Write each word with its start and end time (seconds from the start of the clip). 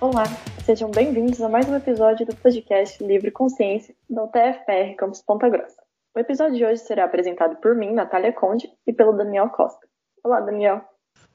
Olá, 0.00 0.24
sejam 0.64 0.90
bem-vindos 0.90 1.42
a 1.42 1.48
mais 1.50 1.68
um 1.68 1.76
episódio 1.76 2.24
do 2.24 2.34
podcast 2.34 3.04
Livre 3.04 3.30
Consciência 3.30 3.94
da 4.08 4.24
UTFPR 4.24 4.96
Campus 4.96 5.20
Ponta 5.20 5.46
Grossa. 5.46 5.76
O 6.16 6.18
episódio 6.18 6.56
de 6.56 6.64
hoje 6.64 6.80
será 6.80 7.04
apresentado 7.04 7.56
por 7.56 7.74
mim, 7.74 7.92
Natália 7.92 8.32
Conde, 8.32 8.66
e 8.86 8.94
pelo 8.94 9.12
Daniel 9.12 9.50
Costa. 9.50 9.86
Olá, 10.24 10.40
Daniel. 10.40 10.80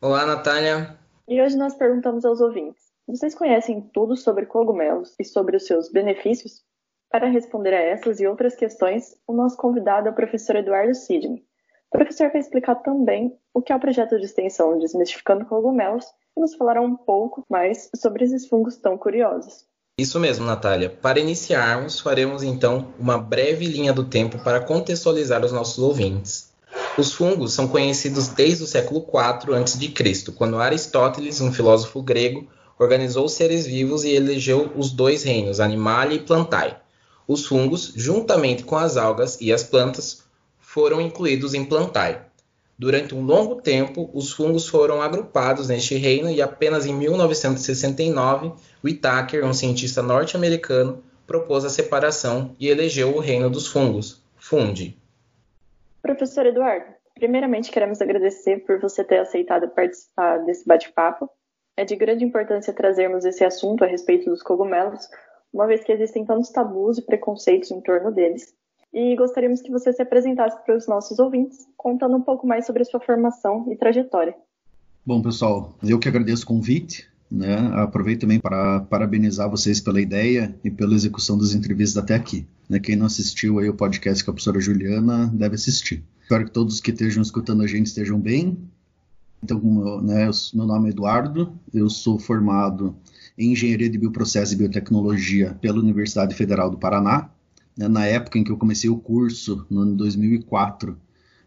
Olá, 0.01 0.25
Natália. 0.25 0.97
E 1.27 1.39
hoje 1.39 1.55
nós 1.55 1.75
perguntamos 1.75 2.25
aos 2.25 2.41
ouvintes: 2.41 2.91
vocês 3.07 3.35
conhecem 3.35 3.81
tudo 3.93 4.17
sobre 4.17 4.47
cogumelos 4.47 5.13
e 5.19 5.23
sobre 5.23 5.57
os 5.57 5.67
seus 5.67 5.91
benefícios? 5.91 6.63
Para 7.11 7.27
responder 7.27 7.75
a 7.75 7.79
essas 7.79 8.19
e 8.19 8.25
outras 8.25 8.55
questões, 8.55 9.15
o 9.27 9.33
nosso 9.33 9.57
convidado 9.57 10.07
é 10.07 10.11
o 10.11 10.15
professor 10.15 10.55
Eduardo 10.55 10.95
Sidney. 10.95 11.45
O 11.93 11.97
professor 11.99 12.31
vai 12.31 12.41
explicar 12.41 12.75
também 12.77 13.37
o 13.53 13.61
que 13.61 13.71
é 13.71 13.75
o 13.75 13.79
projeto 13.79 14.17
de 14.17 14.25
extensão 14.25 14.79
Desmistificando 14.79 15.45
Cogumelos 15.45 16.05
nos 16.35 16.55
falará 16.55 16.81
um 16.81 16.95
pouco 16.95 17.43
mais 17.49 17.89
sobre 17.95 18.25
esses 18.25 18.47
fungos 18.47 18.77
tão 18.77 18.97
curiosos. 18.97 19.65
Isso 19.97 20.19
mesmo, 20.19 20.45
Natália. 20.45 20.89
Para 20.89 21.19
iniciarmos, 21.19 22.01
faremos 22.01 22.43
então 22.43 22.93
uma 22.99 23.17
breve 23.17 23.65
linha 23.65 23.93
do 23.93 24.03
tempo 24.03 24.37
para 24.39 24.59
contextualizar 24.59 25.43
os 25.45 25.53
nossos 25.53 25.79
ouvintes. 25.79 26.53
Os 26.97 27.13
fungos 27.13 27.53
são 27.53 27.67
conhecidos 27.67 28.27
desde 28.27 28.63
o 28.63 28.67
século 28.67 28.99
IV 28.99 29.55
a.C., 29.55 30.31
quando 30.33 30.57
Aristóteles, 30.57 31.39
um 31.39 31.51
filósofo 31.53 32.01
grego, 32.01 32.47
organizou 32.77 33.25
os 33.25 33.33
seres 33.33 33.65
vivos 33.65 34.03
e 34.03 34.11
elegeu 34.13 34.71
os 34.75 34.91
dois 34.91 35.23
reinos, 35.23 35.61
Animalia 35.61 36.17
e 36.17 36.23
Plantae. 36.23 36.75
Os 37.25 37.45
fungos, 37.45 37.93
juntamente 37.95 38.63
com 38.63 38.75
as 38.75 38.97
algas 38.97 39.39
e 39.39 39.53
as 39.53 39.63
plantas, 39.63 40.23
foram 40.59 40.99
incluídos 40.99 41.53
em 41.53 41.63
Plantae. 41.63 42.19
Durante 42.77 43.15
um 43.15 43.21
longo 43.21 43.61
tempo, 43.61 44.09
os 44.13 44.33
fungos 44.33 44.67
foram 44.67 45.01
agrupados 45.01 45.69
neste 45.69 45.95
reino 45.95 46.29
e 46.29 46.41
apenas 46.41 46.85
em 46.85 46.93
1969, 46.93 48.51
Whittaker, 48.83 49.45
um 49.45 49.53
cientista 49.53 50.01
norte-americano, 50.01 51.01
propôs 51.25 51.63
a 51.63 51.69
separação 51.69 52.53
e 52.59 52.67
elegeu 52.67 53.15
o 53.15 53.19
reino 53.19 53.49
dos 53.49 53.65
fungos, 53.65 54.21
Fungi. 54.35 54.97
Professor 56.01 56.45
Eduardo, 56.45 56.85
primeiramente 57.13 57.71
queremos 57.71 58.01
agradecer 58.01 58.57
por 58.65 58.77
você 58.79 59.05
ter 59.05 59.19
aceitado 59.19 59.69
participar 59.69 60.39
desse 60.39 60.67
bate-papo. 60.67 61.29
É 61.77 61.85
de 61.85 61.95
grande 61.95 62.25
importância 62.25 62.73
trazermos 62.73 63.23
esse 63.23 63.43
assunto 63.43 63.85
a 63.85 63.87
respeito 63.87 64.29
dos 64.29 64.43
cogumelos, 64.43 65.07
uma 65.53 65.65
vez 65.65 65.81
que 65.83 65.93
existem 65.93 66.25
tantos 66.25 66.49
tabus 66.49 66.97
e 66.97 67.01
preconceitos 67.01 67.71
em 67.71 67.79
torno 67.79 68.11
deles 68.11 68.53
e 68.95 69.13
gostaríamos 69.17 69.61
que 69.61 69.69
você 69.69 69.91
se 69.91 70.01
apresentasse 70.01 70.57
para 70.63 70.77
os 70.77 70.87
nossos 70.87 71.19
ouvintes, 71.19 71.67
contando 71.75 72.15
um 72.15 72.21
pouco 72.21 72.47
mais 72.47 72.65
sobre 72.65 72.81
a 72.81 72.85
sua 72.85 73.01
formação 73.01 73.69
e 73.69 73.75
trajetória. 73.75 74.33
Bom, 75.05 75.21
pessoal, 75.21 75.75
eu 75.83 75.99
que 75.99 76.07
agradeço 76.07 76.45
o 76.45 76.47
convite. 76.47 77.05
Né? 77.29 77.55
Aproveito 77.73 78.21
também 78.21 78.39
para 78.39 78.81
parabenizar 78.81 79.49
vocês 79.49 79.81
pela 79.81 79.99
ideia 79.99 80.57
e 80.63 80.71
pela 80.71 80.93
execução 80.93 81.37
das 81.37 81.53
entrevistas 81.53 82.01
até 82.01 82.15
aqui. 82.15 82.47
Né? 82.69 82.79
Quem 82.79 82.95
não 82.95 83.07
assistiu 83.07 83.59
aí 83.59 83.67
o 83.67 83.73
podcast 83.73 84.23
com 84.23 84.31
a 84.31 84.33
professora 84.33 84.61
Juliana 84.61 85.29
deve 85.33 85.55
assistir. 85.55 86.03
Espero 86.21 86.45
que 86.45 86.51
todos 86.51 86.79
que 86.79 86.91
estejam 86.91 87.21
escutando 87.21 87.63
a 87.63 87.67
gente 87.67 87.87
estejam 87.87 88.17
bem. 88.17 88.57
Então, 89.43 89.59
né, 90.01 90.29
meu 90.53 90.65
nome 90.65 90.87
é 90.87 90.91
Eduardo, 90.91 91.53
eu 91.73 91.89
sou 91.89 92.17
formado 92.17 92.95
em 93.37 93.51
Engenharia 93.51 93.89
de 93.89 93.97
Bioprocesso 93.97 94.53
e 94.53 94.57
Biotecnologia 94.57 95.57
pela 95.59 95.79
Universidade 95.79 96.33
Federal 96.33 96.69
do 96.69 96.77
Paraná, 96.77 97.29
né, 97.77 97.87
na 97.87 98.05
época 98.05 98.39
em 98.39 98.43
que 98.43 98.51
eu 98.51 98.57
comecei 98.57 98.89
o 98.89 98.97
curso, 98.97 99.65
no 99.69 99.81
ano 99.81 99.95
2004, 99.95 100.97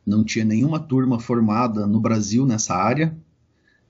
não 0.06 0.24
tinha 0.24 0.44
nenhuma 0.44 0.78
turma 0.78 1.18
formada 1.18 1.86
no 1.86 2.00
Brasil 2.00 2.46
nessa 2.46 2.74
área. 2.74 3.16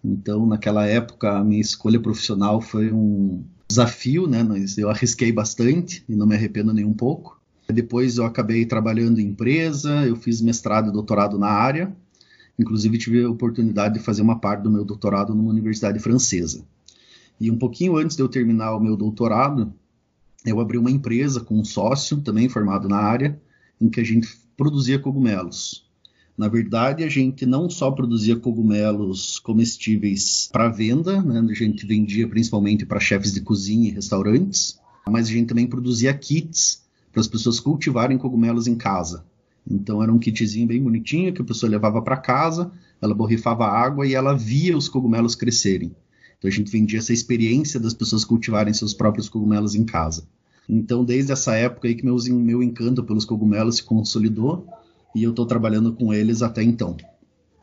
Então, 0.05 0.47
naquela 0.47 0.87
época, 0.87 1.39
a 1.39 1.45
minha 1.45 1.61
escolha 1.61 2.01
profissional 2.01 2.61
foi 2.61 2.93
um 2.93 3.45
desafio, 3.69 4.27
né? 4.27 4.47
Eu 4.77 4.89
arrisquei 4.89 5.31
bastante 5.33 6.05
e 6.09 6.15
não 6.15 6.27
me 6.27 6.35
arrependo 6.35 6.73
nem 6.73 6.85
um 6.85 6.95
pouco. 6.95 7.41
Depois 7.69 8.17
eu 8.17 8.25
acabei 8.25 8.65
trabalhando 8.65 9.21
em 9.21 9.27
empresa, 9.27 10.07
eu 10.07 10.17
fiz 10.17 10.41
mestrado 10.41 10.89
e 10.89 10.93
doutorado 10.93 11.39
na 11.39 11.49
área. 11.49 11.95
Inclusive 12.59 12.99
tive 12.99 13.23
a 13.23 13.31
oportunidade 13.31 13.95
de 13.95 14.01
fazer 14.01 14.23
uma 14.23 14.41
parte 14.41 14.63
do 14.63 14.71
meu 14.71 14.85
doutorado 14.85 15.35
numa 15.35 15.51
universidade 15.51 15.99
francesa. 15.99 16.65
E 17.41 17.51
um 17.51 17.59
pouquinho 17.59 17.97
antes 17.97 18.17
de 18.17 18.23
eu 18.23 18.29
terminar 18.29 18.75
o 18.75 18.81
meu 18.81 18.97
doutorado, 18.97 19.73
eu 20.45 20.61
abri 20.61 20.79
uma 20.79 20.91
empresa 20.91 21.41
com 21.41 21.59
um 21.59 21.65
sócio, 21.65 22.21
também 22.21 22.49
formado 22.49 22.89
na 22.89 22.99
área, 22.99 23.41
em 23.81 23.89
que 23.89 24.01
a 24.01 24.05
gente 24.05 24.29
produzia 24.57 24.99
cogumelos. 24.99 25.87
Na 26.37 26.47
verdade, 26.47 27.03
a 27.03 27.09
gente 27.09 27.45
não 27.45 27.69
só 27.69 27.91
produzia 27.91 28.37
cogumelos 28.37 29.41
comestíveis 29.41 30.49
para 30.53 30.69
venda, 30.69 31.21
né? 31.21 31.45
a 31.51 31.55
gente 31.55 31.85
vendia 31.85 32.29
principalmente 32.29 32.87
para 32.87 33.01
chefes 33.01 33.33
de 33.33 33.41
cozinha 33.41 33.89
e 33.89 33.93
restaurantes, 33.93 34.79
mas 35.07 35.27
a 35.29 35.33
gente 35.33 35.49
também 35.49 35.67
produzia 35.67 36.15
kits 36.15 36.85
para 37.11 37.21
as 37.21 37.27
pessoas 37.27 37.59
cultivarem 37.59 38.17
cogumelos 38.17 38.69
em 38.69 38.77
casa. 38.77 39.25
Então 39.69 40.01
era 40.01 40.13
um 40.13 40.19
kitzinho 40.19 40.69
bem 40.69 40.81
bonitinho 40.81 41.33
que 41.33 41.43
a 41.43 41.45
pessoa 41.45 41.69
levava 41.69 42.01
para 42.01 42.17
casa, 42.17 42.71
ela 43.03 43.15
borrifava 43.15 43.67
água 43.67 44.07
e 44.07 44.15
ela 44.15 44.37
via 44.37 44.77
os 44.77 44.89
cogumelos 44.89 45.35
crescerem. 45.35 45.95
Então 46.39 46.49
a 46.49 46.53
gente 46.53 46.71
vendia 46.71 46.99
essa 46.99 47.13
experiência 47.13 47.81
das 47.81 47.95
pessoas 47.95 48.25
cultivarem 48.25 48.73
seus 48.73 48.95
próprios 48.95 49.29
cogumelos 49.29 49.75
em 49.75 49.85
casa. 49.85 50.25
Então, 50.69 51.05
desde 51.05 51.33
essa 51.33 51.55
época 51.55 51.89
aí 51.89 51.95
que 51.95 52.05
meu, 52.05 52.17
meu 52.31 52.63
encanto 52.63 53.03
pelos 53.03 53.25
cogumelos 53.25 53.77
se 53.77 53.83
consolidou 53.83 54.67
e 55.15 55.23
eu 55.23 55.31
estou 55.31 55.47
trabalhando 55.47 55.93
com 55.93 56.13
eles 56.13 56.43
até 56.43 56.63
então. 56.63 56.97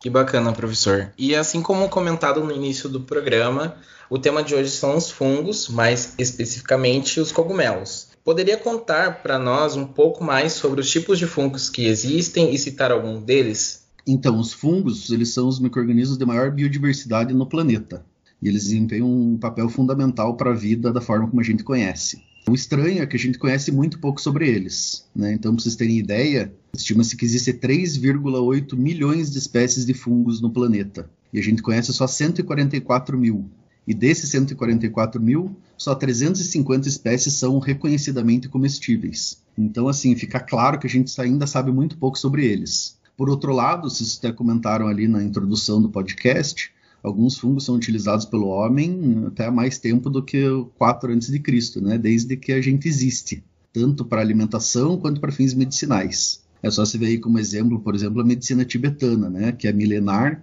Que 0.00 0.10
bacana, 0.10 0.52
professor. 0.52 1.12
E 1.16 1.34
assim 1.34 1.62
como 1.62 1.88
comentado 1.88 2.44
no 2.44 2.52
início 2.52 2.88
do 2.88 3.00
programa, 3.00 3.76
o 4.10 4.18
tema 4.18 4.42
de 4.42 4.54
hoje 4.54 4.70
são 4.70 4.96
os 4.96 5.10
fungos, 5.10 5.68
mais 5.68 6.14
especificamente 6.18 7.18
os 7.18 7.32
cogumelos. 7.32 8.08
Poderia 8.24 8.56
contar 8.56 9.22
para 9.22 9.38
nós 9.38 9.76
um 9.76 9.86
pouco 9.86 10.22
mais 10.22 10.52
sobre 10.52 10.80
os 10.80 10.90
tipos 10.90 11.18
de 11.18 11.26
fungos 11.26 11.70
que 11.70 11.86
existem 11.86 12.52
e 12.52 12.58
citar 12.58 12.90
algum 12.90 13.20
deles? 13.20 13.86
Então, 14.06 14.38
os 14.38 14.52
fungos, 14.52 15.10
eles 15.10 15.32
são 15.32 15.48
os 15.48 15.58
microrganismos 15.58 16.18
de 16.18 16.26
maior 16.26 16.50
biodiversidade 16.50 17.32
no 17.32 17.46
planeta. 17.46 18.04
E 18.42 18.48
eles 18.48 18.64
desempenham 18.64 19.10
um 19.10 19.36
papel 19.36 19.68
fundamental 19.68 20.36
para 20.36 20.50
a 20.50 20.54
vida 20.54 20.92
da 20.92 21.00
forma 21.00 21.28
como 21.28 21.40
a 21.40 21.44
gente 21.44 21.64
conhece. 21.64 22.22
O 22.48 22.54
estranho 22.54 23.02
é 23.02 23.06
que 23.06 23.16
a 23.16 23.18
gente 23.18 23.38
conhece 23.38 23.72
muito 23.72 23.98
pouco 23.98 24.20
sobre 24.20 24.48
eles. 24.48 25.04
Né? 25.14 25.32
Então, 25.32 25.52
para 25.52 25.62
vocês 25.62 25.74
terem 25.74 25.98
ideia, 25.98 26.54
estima-se 26.72 27.16
que 27.16 27.24
existem 27.24 27.54
3,8 27.54 28.76
milhões 28.76 29.32
de 29.32 29.38
espécies 29.38 29.84
de 29.84 29.92
fungos 29.92 30.40
no 30.40 30.50
planeta. 30.50 31.10
E 31.32 31.40
a 31.40 31.42
gente 31.42 31.60
conhece 31.60 31.92
só 31.92 32.06
144 32.06 33.18
mil. 33.18 33.50
E 33.84 33.92
desses 33.92 34.30
144 34.30 35.20
mil, 35.20 35.56
só 35.76 35.94
350 35.94 36.88
espécies 36.88 37.34
são 37.34 37.58
reconhecidamente 37.58 38.48
comestíveis. 38.48 39.42
Então, 39.58 39.88
assim, 39.88 40.14
fica 40.14 40.38
claro 40.38 40.78
que 40.78 40.86
a 40.86 40.90
gente 40.90 41.20
ainda 41.20 41.48
sabe 41.48 41.72
muito 41.72 41.98
pouco 41.98 42.16
sobre 42.16 42.46
eles. 42.46 42.96
Por 43.16 43.28
outro 43.28 43.52
lado, 43.52 43.88
vocês 43.88 44.18
até 44.18 44.30
comentaram 44.30 44.86
ali 44.86 45.08
na 45.08 45.22
introdução 45.22 45.80
do 45.80 45.88
podcast, 45.88 46.70
alguns 47.06 47.38
fungos 47.38 47.64
são 47.64 47.76
utilizados 47.76 48.24
pelo 48.24 48.48
homem 48.48 49.24
até 49.28 49.46
há 49.46 49.50
mais 49.50 49.78
tempo 49.78 50.10
do 50.10 50.20
que 50.20 50.42
4 50.76 51.12
a.C., 51.12 51.80
né? 51.80 51.96
desde 51.96 52.36
que 52.36 52.50
a 52.50 52.60
gente 52.60 52.88
existe, 52.88 53.44
tanto 53.72 54.04
para 54.04 54.20
alimentação 54.20 54.98
quanto 54.98 55.20
para 55.20 55.30
fins 55.30 55.54
medicinais. 55.54 56.42
É 56.60 56.68
só 56.68 56.84
se 56.84 56.98
ver 56.98 57.06
aí 57.06 57.18
como 57.18 57.38
exemplo, 57.38 57.78
por 57.78 57.94
exemplo, 57.94 58.20
a 58.20 58.24
medicina 58.24 58.64
tibetana, 58.64 59.30
né? 59.30 59.52
que 59.52 59.68
é 59.68 59.72
milenar 59.72 60.42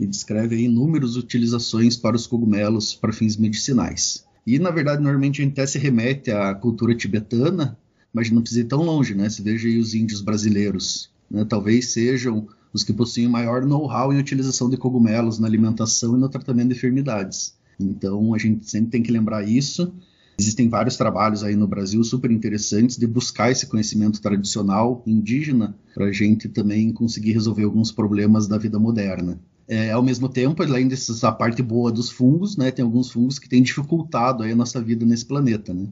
e 0.00 0.06
descreve 0.06 0.56
aí 0.56 0.64
inúmeras 0.64 1.14
utilizações 1.14 1.94
para 1.94 2.16
os 2.16 2.26
cogumelos 2.26 2.94
para 2.94 3.12
fins 3.12 3.36
medicinais. 3.36 4.24
E, 4.46 4.58
na 4.58 4.70
verdade, 4.70 5.02
normalmente 5.02 5.42
a 5.42 5.44
gente 5.44 5.52
até 5.52 5.66
se 5.66 5.78
remete 5.78 6.30
à 6.30 6.54
cultura 6.54 6.94
tibetana, 6.94 7.76
mas 8.14 8.30
não 8.30 8.40
precisa 8.40 8.62
ir 8.62 8.64
tão 8.64 8.82
longe, 8.82 9.14
né? 9.14 9.28
Se 9.28 9.42
veja 9.42 9.68
aí 9.68 9.78
os 9.78 9.92
índios 9.92 10.22
brasileiros, 10.22 11.10
né? 11.30 11.44
talvez 11.44 11.92
sejam 11.92 12.48
os 12.72 12.84
que 12.84 12.92
possuem 12.92 13.28
maior 13.28 13.64
know-how 13.64 14.12
em 14.12 14.18
utilização 14.18 14.68
de 14.68 14.76
cogumelos 14.76 15.38
na 15.38 15.46
alimentação 15.46 16.16
e 16.16 16.20
no 16.20 16.28
tratamento 16.28 16.68
de 16.68 16.76
enfermidades. 16.76 17.54
Então 17.78 18.34
a 18.34 18.38
gente 18.38 18.68
sempre 18.68 18.90
tem 18.90 19.02
que 19.02 19.12
lembrar 19.12 19.46
isso. 19.48 19.92
Existem 20.38 20.68
vários 20.68 20.96
trabalhos 20.96 21.42
aí 21.42 21.56
no 21.56 21.66
Brasil 21.66 22.02
super 22.04 22.30
interessantes 22.30 22.96
de 22.96 23.06
buscar 23.06 23.50
esse 23.50 23.66
conhecimento 23.66 24.20
tradicional 24.20 25.02
indígena 25.04 25.74
para 25.94 26.06
a 26.06 26.12
gente 26.12 26.48
também 26.48 26.92
conseguir 26.92 27.32
resolver 27.32 27.64
alguns 27.64 27.90
problemas 27.90 28.46
da 28.46 28.56
vida 28.56 28.78
moderna. 28.78 29.38
É, 29.66 29.90
ao 29.90 30.02
mesmo 30.02 30.28
tempo, 30.28 30.62
além 30.62 30.88
dessa 30.88 31.30
parte 31.32 31.62
boa 31.62 31.90
dos 31.90 32.08
fungos, 32.08 32.56
né, 32.56 32.70
tem 32.70 32.84
alguns 32.84 33.10
fungos 33.10 33.38
que 33.38 33.48
têm 33.48 33.62
dificultado 33.62 34.42
aí 34.42 34.52
a 34.52 34.56
nossa 34.56 34.80
vida 34.80 35.04
nesse 35.04 35.26
planeta, 35.26 35.74
né, 35.74 35.88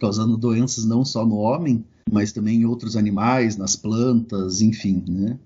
causando 0.00 0.36
doenças 0.36 0.84
não 0.84 1.04
só 1.04 1.24
no 1.24 1.36
homem, 1.36 1.84
mas 2.10 2.32
também 2.32 2.62
em 2.62 2.64
outros 2.64 2.96
animais, 2.96 3.56
nas 3.56 3.76
plantas, 3.76 4.60
enfim, 4.60 5.04
né. 5.06 5.38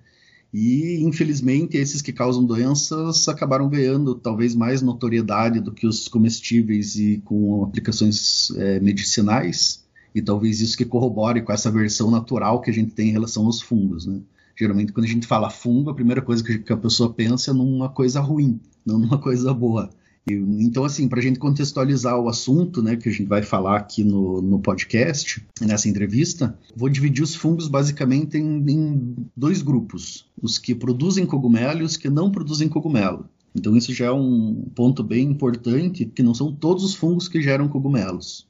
E, 0.53 1.03
infelizmente, 1.03 1.77
esses 1.77 2.01
que 2.01 2.13
causam 2.13 2.45
doenças 2.45 3.29
acabaram 3.29 3.69
ganhando 3.69 4.15
talvez 4.15 4.55
mais 4.55 4.81
notoriedade 4.81 5.61
do 5.61 5.73
que 5.73 5.87
os 5.87 6.09
comestíveis 6.09 6.97
e 6.97 7.21
com 7.25 7.65
aplicações 7.65 8.51
é, 8.57 8.81
medicinais. 8.81 9.85
E 10.15 10.23
talvez 10.23 10.61
isso 10.61 10.77
que 10.77 10.85
corrobore 10.85 11.43
com 11.43 11.53
essa 11.53 11.71
versão 11.71 12.11
natural 12.11 12.61
que 12.61 12.71
a 12.71 12.73
gente 12.73 12.93
tem 12.93 13.11
em 13.11 13.13
relação 13.13 13.45
aos 13.45 13.61
fungos. 13.61 14.07
Né? 14.07 14.21
Geralmente, 14.59 14.93
quando 14.93 15.05
a 15.05 15.09
gente 15.09 15.27
fala 15.27 15.51
fungo, 15.51 15.91
a 15.91 15.95
primeira 15.95 16.23
coisa 16.23 16.43
que 16.43 16.73
a 16.73 16.77
pessoa 16.77 17.13
pensa 17.13 17.51
é 17.51 17.55
numa 17.55 17.91
coisa 17.91 18.21
ruim, 18.21 18.59
não 18.85 18.99
numa 18.99 19.19
coisa 19.19 19.53
boa. 19.53 19.91
Então, 20.29 20.85
assim, 20.85 21.09
para 21.09 21.21
a 21.21 21.23
gente 21.23 21.39
contextualizar 21.39 22.19
o 22.19 22.29
assunto, 22.29 22.83
né, 22.83 22.97
que 22.97 23.09
a 23.09 23.13
gente 23.13 23.29
vai 23.29 23.43
falar 23.43 23.77
aqui 23.77 24.03
no, 24.03 24.43
no 24.43 24.59
podcast, 24.59 25.41
nessa 25.61 25.89
entrevista, 25.89 26.59
vou 26.75 26.89
dividir 26.89 27.23
os 27.23 27.37
fungos 27.37 27.69
basicamente 27.69 28.37
em, 28.37 28.65
em 28.69 29.17
dois 29.37 29.63
grupos: 29.63 30.27
os 30.43 30.59
que 30.59 30.75
produzem 30.75 31.25
cogumelo 31.25 31.81
e 31.81 31.85
os 31.85 31.97
que 31.97 32.11
não 32.11 32.31
produzem 32.31 32.69
cogumelo. 32.69 33.29
Então, 33.55 33.77
isso 33.77 33.95
já 33.95 34.07
é 34.07 34.13
um 34.13 34.67
ponto 34.75 35.05
bem 35.05 35.31
importante, 35.31 36.05
que 36.05 36.23
não 36.25 36.35
são 36.35 36.53
todos 36.53 36.83
os 36.83 36.95
fungos 36.95 37.29
que 37.29 37.41
geram 37.41 37.69
cogumelos. 37.69 38.47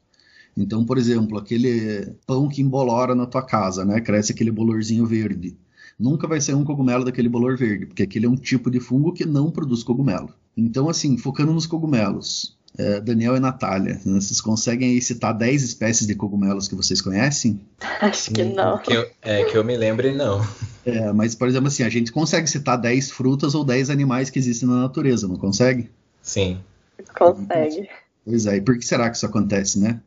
Então, 0.56 0.84
por 0.84 0.96
exemplo, 0.96 1.36
aquele 1.36 2.14
pão 2.26 2.48
que 2.48 2.62
embolora 2.62 3.14
na 3.14 3.26
tua 3.26 3.42
casa, 3.42 3.84
né? 3.84 4.00
Cresce 4.00 4.32
aquele 4.32 4.50
bolorzinho 4.50 5.04
verde. 5.04 5.54
Nunca 5.98 6.26
vai 6.26 6.40
ser 6.40 6.54
um 6.54 6.64
cogumelo 6.64 7.04
daquele 7.04 7.28
bolor 7.28 7.56
verde, 7.56 7.86
porque 7.86 8.02
aquele 8.02 8.24
é 8.24 8.28
um 8.28 8.36
tipo 8.36 8.70
de 8.70 8.80
fungo 8.80 9.12
que 9.12 9.26
não 9.26 9.50
produz 9.50 9.82
cogumelo. 9.82 10.30
Então, 10.56 10.88
assim, 10.88 11.18
focando 11.18 11.52
nos 11.52 11.66
cogumelos, 11.66 12.56
é, 12.78 13.00
Daniel 13.00 13.36
e 13.36 13.40
Natália, 13.40 14.00
né, 14.04 14.20
vocês 14.20 14.40
conseguem 14.40 14.90
aí 14.90 15.02
citar 15.02 15.34
10 15.34 15.62
espécies 15.62 16.06
de 16.06 16.14
cogumelos 16.14 16.68
que 16.68 16.74
vocês 16.74 17.00
conhecem? 17.00 17.60
Acho 18.00 18.30
que 18.30 18.44
não. 18.44 18.78
Que 18.78 18.94
eu, 18.94 19.10
é, 19.22 19.44
que 19.44 19.56
eu 19.56 19.64
me 19.64 19.76
lembre, 19.76 20.12
não. 20.12 20.46
É, 20.84 21.12
mas, 21.12 21.34
por 21.34 21.48
exemplo, 21.48 21.68
assim, 21.68 21.82
a 21.82 21.88
gente 21.88 22.12
consegue 22.12 22.48
citar 22.48 22.78
10 22.78 23.10
frutas 23.10 23.54
ou 23.54 23.64
10 23.64 23.90
animais 23.90 24.30
que 24.30 24.38
existem 24.38 24.68
na 24.68 24.82
natureza, 24.82 25.28
não 25.28 25.36
consegue? 25.36 25.90
Sim. 26.22 26.58
Consegue. 27.16 27.88
Pois 28.24 28.46
é, 28.46 28.56
e 28.56 28.60
por 28.60 28.78
que 28.78 28.84
será 28.84 29.08
que 29.10 29.16
isso 29.16 29.26
acontece, 29.26 29.78
né? 29.78 30.00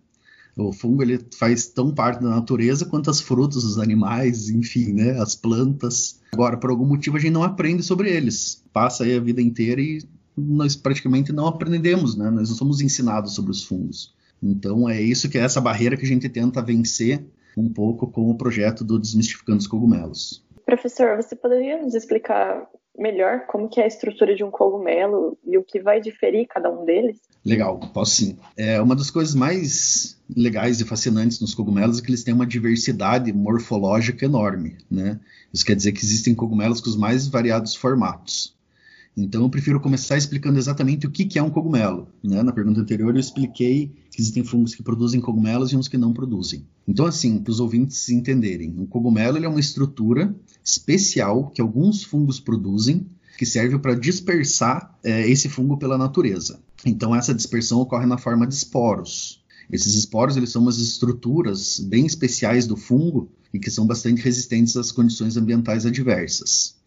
O 0.57 0.73
fungo 0.73 1.01
ele 1.01 1.19
faz 1.37 1.67
tão 1.67 1.93
parte 1.93 2.21
da 2.21 2.29
natureza 2.29 2.85
quanto 2.85 3.09
as 3.09 3.21
frutas, 3.21 3.63
os 3.63 3.77
animais, 3.77 4.49
enfim, 4.49 4.91
né, 4.91 5.17
as 5.19 5.33
plantas. 5.33 6.19
Agora, 6.33 6.57
por 6.57 6.69
algum 6.69 6.85
motivo 6.85 7.15
a 7.15 7.19
gente 7.19 7.31
não 7.31 7.43
aprende 7.43 7.81
sobre 7.81 8.09
eles. 8.09 8.61
Passa 8.73 9.05
aí 9.05 9.15
a 9.15 9.21
vida 9.21 9.41
inteira 9.41 9.79
e 9.79 10.03
nós 10.39 10.75
praticamente 10.75 11.31
não 11.31 11.47
aprendemos, 11.47 12.15
né? 12.15 12.29
Nós 12.29 12.49
não 12.49 12.55
somos 12.55 12.81
ensinados 12.81 13.33
sobre 13.33 13.51
os 13.51 13.63
fungos. 13.63 14.13
Então 14.41 14.89
é 14.89 15.01
isso 15.01 15.29
que 15.29 15.37
é 15.37 15.41
essa 15.41 15.59
barreira 15.59 15.97
que 15.97 16.05
a 16.05 16.07
gente 16.07 16.29
tenta 16.29 16.61
vencer 16.61 17.23
um 17.57 17.69
pouco 17.69 18.07
com 18.07 18.29
o 18.29 18.35
projeto 18.35 18.83
do 18.83 18.97
Desmistificando 18.97 19.59
os 19.59 19.67
Cogumelos. 19.67 20.43
Professor, 20.65 21.15
você 21.17 21.35
poderia 21.35 21.81
nos 21.81 21.95
explicar 21.95 22.67
melhor 22.97 23.45
como 23.47 23.69
que 23.69 23.79
é 23.79 23.85
a 23.85 23.87
estrutura 23.87 24.35
de 24.35 24.43
um 24.43 24.51
cogumelo 24.51 25.37
e 25.45 25.57
o 25.57 25.63
que 25.63 25.79
vai 25.79 26.01
diferir 26.01 26.47
cada 26.47 26.69
um 26.69 26.85
deles? 26.85 27.17
Legal, 27.43 27.79
posso 27.93 28.15
sim. 28.15 28.37
É 28.57 28.81
uma 28.81 28.95
das 28.95 29.09
coisas 29.09 29.33
mais 29.33 30.19
legais 30.35 30.81
e 30.81 30.85
fascinantes 30.85 31.39
nos 31.39 31.55
cogumelos 31.55 31.99
é 31.99 32.01
que 32.01 32.09
eles 32.09 32.23
têm 32.23 32.33
uma 32.33 32.45
diversidade 32.45 33.31
morfológica 33.31 34.25
enorme, 34.25 34.77
né? 34.91 35.19
Isso 35.53 35.65
quer 35.65 35.75
dizer 35.75 35.93
que 35.93 36.03
existem 36.03 36.35
cogumelos 36.35 36.81
com 36.81 36.89
os 36.89 36.97
mais 36.97 37.27
variados 37.27 37.73
formatos. 37.73 38.58
Então 39.15 39.43
eu 39.43 39.49
prefiro 39.49 39.79
começar 39.79 40.17
explicando 40.17 40.57
exatamente 40.57 41.05
o 41.05 41.11
que, 41.11 41.25
que 41.25 41.37
é 41.37 41.43
um 41.43 41.49
cogumelo. 41.49 42.07
Né? 42.23 42.41
Na 42.41 42.53
pergunta 42.53 42.79
anterior 42.79 43.13
eu 43.13 43.19
expliquei 43.19 43.91
que 44.11 44.21
existem 44.21 44.43
fungos 44.43 44.73
que 44.73 44.83
produzem 44.83 45.19
cogumelos 45.19 45.71
e 45.71 45.75
uns 45.75 45.87
que 45.87 45.97
não 45.97 46.13
produzem. 46.13 46.65
Então 46.87 47.05
assim, 47.05 47.39
para 47.39 47.51
os 47.51 47.59
ouvintes 47.59 48.09
entenderem, 48.09 48.73
um 48.77 48.85
cogumelo 48.85 49.37
é 49.37 49.47
uma 49.47 49.59
estrutura 49.59 50.33
especial 50.63 51.49
que 51.49 51.61
alguns 51.61 52.03
fungos 52.03 52.39
produzem 52.39 53.05
que 53.37 53.45
serve 53.45 53.79
para 53.79 53.95
dispersar 53.95 54.97
é, 55.03 55.29
esse 55.29 55.47
fungo 55.47 55.77
pela 55.77 55.97
natureza. 55.97 56.59
Então 56.85 57.15
essa 57.15 57.33
dispersão 57.33 57.79
ocorre 57.79 58.05
na 58.05 58.17
forma 58.17 58.45
de 58.45 58.53
esporos. 58.53 59.43
Esses 59.71 59.95
esporos 59.95 60.35
eles 60.35 60.49
são 60.49 60.61
umas 60.61 60.77
estruturas 60.77 61.79
bem 61.79 62.05
especiais 62.05 62.65
do 62.65 62.75
fungo 62.75 63.29
e 63.53 63.59
que 63.59 63.69
são 63.69 63.85
bastante 63.85 64.21
resistentes 64.21 64.75
às 64.75 64.91
condições 64.91 65.37
ambientais 65.37 65.85
adversas. 65.85 66.78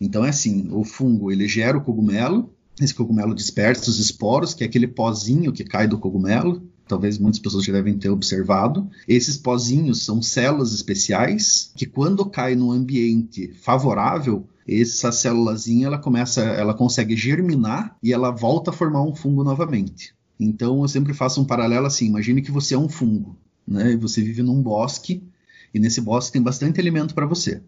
Então 0.00 0.24
é 0.24 0.30
assim, 0.30 0.68
o 0.70 0.84
fungo 0.84 1.30
ele 1.30 1.46
gera 1.46 1.76
o 1.76 1.82
cogumelo, 1.82 2.50
esse 2.80 2.94
cogumelo 2.94 3.34
dispersa 3.34 3.90
os 3.90 3.98
esporos, 3.98 4.54
que 4.54 4.64
é 4.64 4.66
aquele 4.66 4.88
pozinho 4.88 5.52
que 5.52 5.64
cai 5.64 5.86
do 5.86 5.98
cogumelo, 5.98 6.62
talvez 6.88 7.18
muitas 7.18 7.38
pessoas 7.38 7.64
já 7.64 7.72
devem 7.72 7.96
ter 7.96 8.08
observado. 8.08 8.88
Esses 9.06 9.36
pozinhos 9.36 10.02
são 10.04 10.22
células 10.22 10.72
especiais 10.72 11.70
que 11.76 11.86
quando 11.86 12.24
cai 12.24 12.54
num 12.54 12.72
ambiente 12.72 13.52
favorável, 13.60 14.46
essa 14.66 15.12
célulazinha 15.12 15.86
ela 15.86 15.98
começa, 15.98 16.40
ela 16.42 16.74
consegue 16.74 17.16
germinar 17.16 17.96
e 18.02 18.12
ela 18.12 18.30
volta 18.30 18.70
a 18.70 18.74
formar 18.74 19.02
um 19.02 19.14
fungo 19.14 19.44
novamente. 19.44 20.14
Então 20.38 20.80
eu 20.80 20.88
sempre 20.88 21.12
faço 21.12 21.40
um 21.40 21.44
paralelo 21.44 21.86
assim, 21.86 22.06
imagine 22.06 22.40
que 22.40 22.50
você 22.50 22.74
é 22.74 22.78
um 22.78 22.88
fungo, 22.88 23.36
né? 23.66 23.96
Você 23.98 24.22
vive 24.22 24.42
num 24.42 24.62
bosque 24.62 25.22
e 25.74 25.78
nesse 25.78 26.00
bosque 26.00 26.32
tem 26.32 26.42
bastante 26.42 26.80
alimento 26.80 27.14
para 27.14 27.26
você. 27.26 27.60